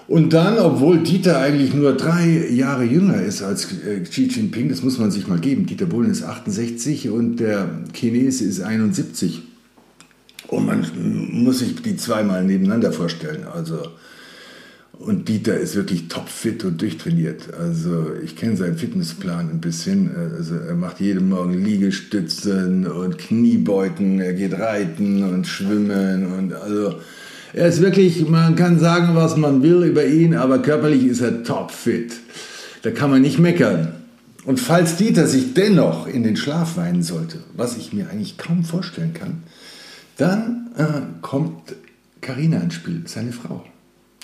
Und 0.08 0.32
dann, 0.32 0.58
obwohl 0.58 1.00
Dieter 1.00 1.38
eigentlich 1.38 1.74
nur 1.74 1.92
drei 1.92 2.48
Jahre 2.48 2.84
jünger 2.84 3.20
ist 3.20 3.42
als 3.42 3.68
äh, 3.86 4.00
Xi 4.00 4.28
Jinping, 4.28 4.70
das 4.70 4.82
muss 4.82 4.98
man 4.98 5.10
sich 5.10 5.28
mal 5.28 5.38
geben. 5.38 5.66
Dieter 5.66 5.84
Bohlen 5.84 6.10
ist 6.10 6.22
68 6.22 7.10
und 7.10 7.36
der 7.36 7.68
Chinese 7.92 8.44
ist 8.44 8.60
71. 8.60 9.42
Und 10.46 10.64
man 10.64 10.86
muss 11.30 11.58
sich 11.58 11.82
die 11.82 11.96
zweimal 11.96 12.42
nebeneinander 12.42 12.90
vorstellen. 12.90 13.44
Also, 13.52 13.80
Und 14.98 15.28
Dieter 15.28 15.56
ist 15.56 15.76
wirklich 15.76 16.08
topfit 16.08 16.64
und 16.64 16.80
durchtrainiert. 16.82 17.54
Also 17.54 18.12
ich 18.22 18.34
kenne 18.34 18.56
seinen 18.56 18.76
Fitnessplan 18.76 19.48
ein 19.48 19.60
bisschen. 19.60 20.10
Also 20.36 20.56
er 20.56 20.74
macht 20.74 20.98
jeden 21.00 21.28
Morgen 21.28 21.54
Liegestützen 21.54 22.86
und 22.86 23.16
Kniebeugen. 23.16 24.20
Er 24.20 24.34
geht 24.34 24.54
reiten 24.54 25.22
und 25.22 25.46
schwimmen 25.46 26.26
und 26.32 26.52
also 26.52 26.96
er 27.52 27.68
ist 27.68 27.80
wirklich, 27.80 28.28
man 28.28 28.56
kann 28.56 28.78
sagen, 28.78 29.14
was 29.14 29.36
man 29.36 29.62
will 29.62 29.84
über 29.84 30.04
ihn, 30.04 30.34
aber 30.34 30.58
körperlich 30.58 31.04
ist 31.04 31.20
er 31.20 31.44
topfit. 31.44 32.12
Da 32.82 32.90
kann 32.90 33.10
man 33.10 33.22
nicht 33.22 33.38
meckern. 33.38 33.94
Und 34.44 34.60
falls 34.60 34.96
Dieter 34.96 35.26
sich 35.26 35.54
dennoch 35.54 36.06
in 36.06 36.22
den 36.22 36.36
Schlaf 36.36 36.76
weinen 36.76 37.02
sollte, 37.02 37.38
was 37.56 37.76
ich 37.76 37.92
mir 37.92 38.10
eigentlich 38.10 38.36
kaum 38.36 38.64
vorstellen 38.64 39.14
kann, 39.14 39.42
dann 40.16 40.70
äh, 40.76 41.22
kommt 41.22 41.74
Karina 42.20 42.58
ins 42.58 42.74
Spiel, 42.74 43.02
seine 43.06 43.32
Frau. 43.32 43.64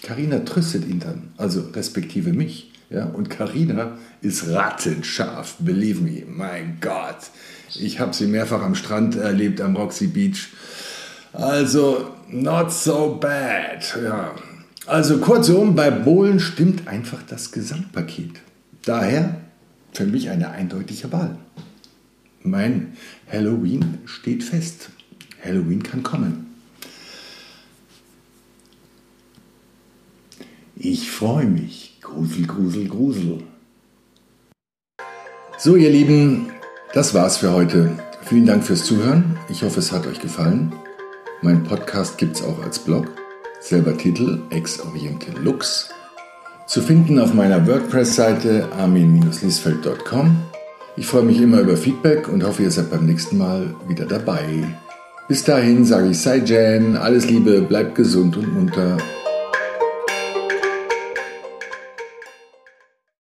Karina 0.02 0.40
tröstet 0.40 0.87
ihn 0.87 1.00
dann, 1.00 1.30
also 1.37 1.68
respektive 1.72 2.33
mich. 2.33 2.70
Ja, 2.90 3.07
und 3.07 3.30
Karina 3.30 3.98
ist 4.20 4.48
rattenscharf, 4.48 5.57
believe 5.59 6.02
me, 6.02 6.24
mein 6.26 6.78
Gott. 6.80 7.30
Ich 7.74 7.98
habe 7.98 8.14
sie 8.14 8.26
mehrfach 8.26 8.62
am 8.62 8.74
Strand 8.74 9.16
erlebt, 9.16 9.61
am 9.61 9.74
Roxy 9.74 10.07
Beach. 10.07 10.48
Also, 11.33 12.11
not 12.30 12.70
so 12.72 13.18
bad. 13.20 13.98
Ja. 14.02 14.35
Also 14.87 15.18
kurzum, 15.18 15.74
bei 15.74 15.90
Bohlen 15.90 16.38
stimmt 16.38 16.87
einfach 16.87 17.22
das 17.22 17.50
Gesamtpaket. 17.50 18.40
Daher 18.85 19.40
für 19.92 20.04
mich 20.04 20.28
eine 20.28 20.50
eindeutige 20.50 21.11
Wahl. 21.11 21.38
Mein 22.42 22.92
Halloween 23.33 23.98
steht 24.04 24.44
fest. 24.44 24.90
Halloween 25.42 25.83
kann 25.83 26.02
kommen. 26.02 26.43
Ich 30.76 31.10
freue 31.10 31.46
mich. 31.46 31.98
Grusel, 32.00 32.46
Grusel, 32.46 32.88
Grusel. 32.88 33.38
So, 35.56 35.76
ihr 35.76 35.90
Lieben, 35.90 36.50
das 36.92 37.14
war's 37.14 37.37
für 37.37 37.52
heute. 37.52 37.92
Vielen 38.24 38.46
Dank 38.46 38.64
fürs 38.64 38.84
Zuhören. 38.84 39.38
Ich 39.48 39.62
hoffe, 39.62 39.78
es 39.78 39.92
hat 39.92 40.06
euch 40.06 40.20
gefallen. 40.20 40.72
Mein 41.42 41.62
Podcast 41.62 42.18
gibt's 42.18 42.42
auch 42.42 42.60
als 42.62 42.80
Blog. 42.80 43.06
Selber 43.60 43.96
Titel 43.96 44.40
Ex 44.50 44.80
Oriente 44.80 45.30
Lux. 45.40 45.90
Zu 46.66 46.82
finden 46.82 47.20
auf 47.20 47.34
meiner 47.34 47.66
WordPress-Seite 47.66 48.68
armin-liesfeld.com. 48.76 50.37
Ich 50.96 51.06
freue 51.06 51.22
mich 51.22 51.40
immer 51.40 51.60
über 51.60 51.76
Feedback 51.76 52.28
und 52.28 52.42
hoffe, 52.42 52.64
ihr 52.64 52.70
seid 52.70 52.90
beim 52.90 53.06
nächsten 53.06 53.38
Mal 53.38 53.74
wieder 53.87 54.06
dabei. 54.06 54.76
Bis 55.28 55.44
dahin 55.44 55.84
sage 55.84 56.08
ich 56.08 56.20
Sei 56.20 56.38
Jan, 56.38 56.96
alles 56.96 57.28
Liebe, 57.30 57.62
bleibt 57.62 57.94
gesund 57.94 58.37
und 58.37 58.52
munter 58.52 58.96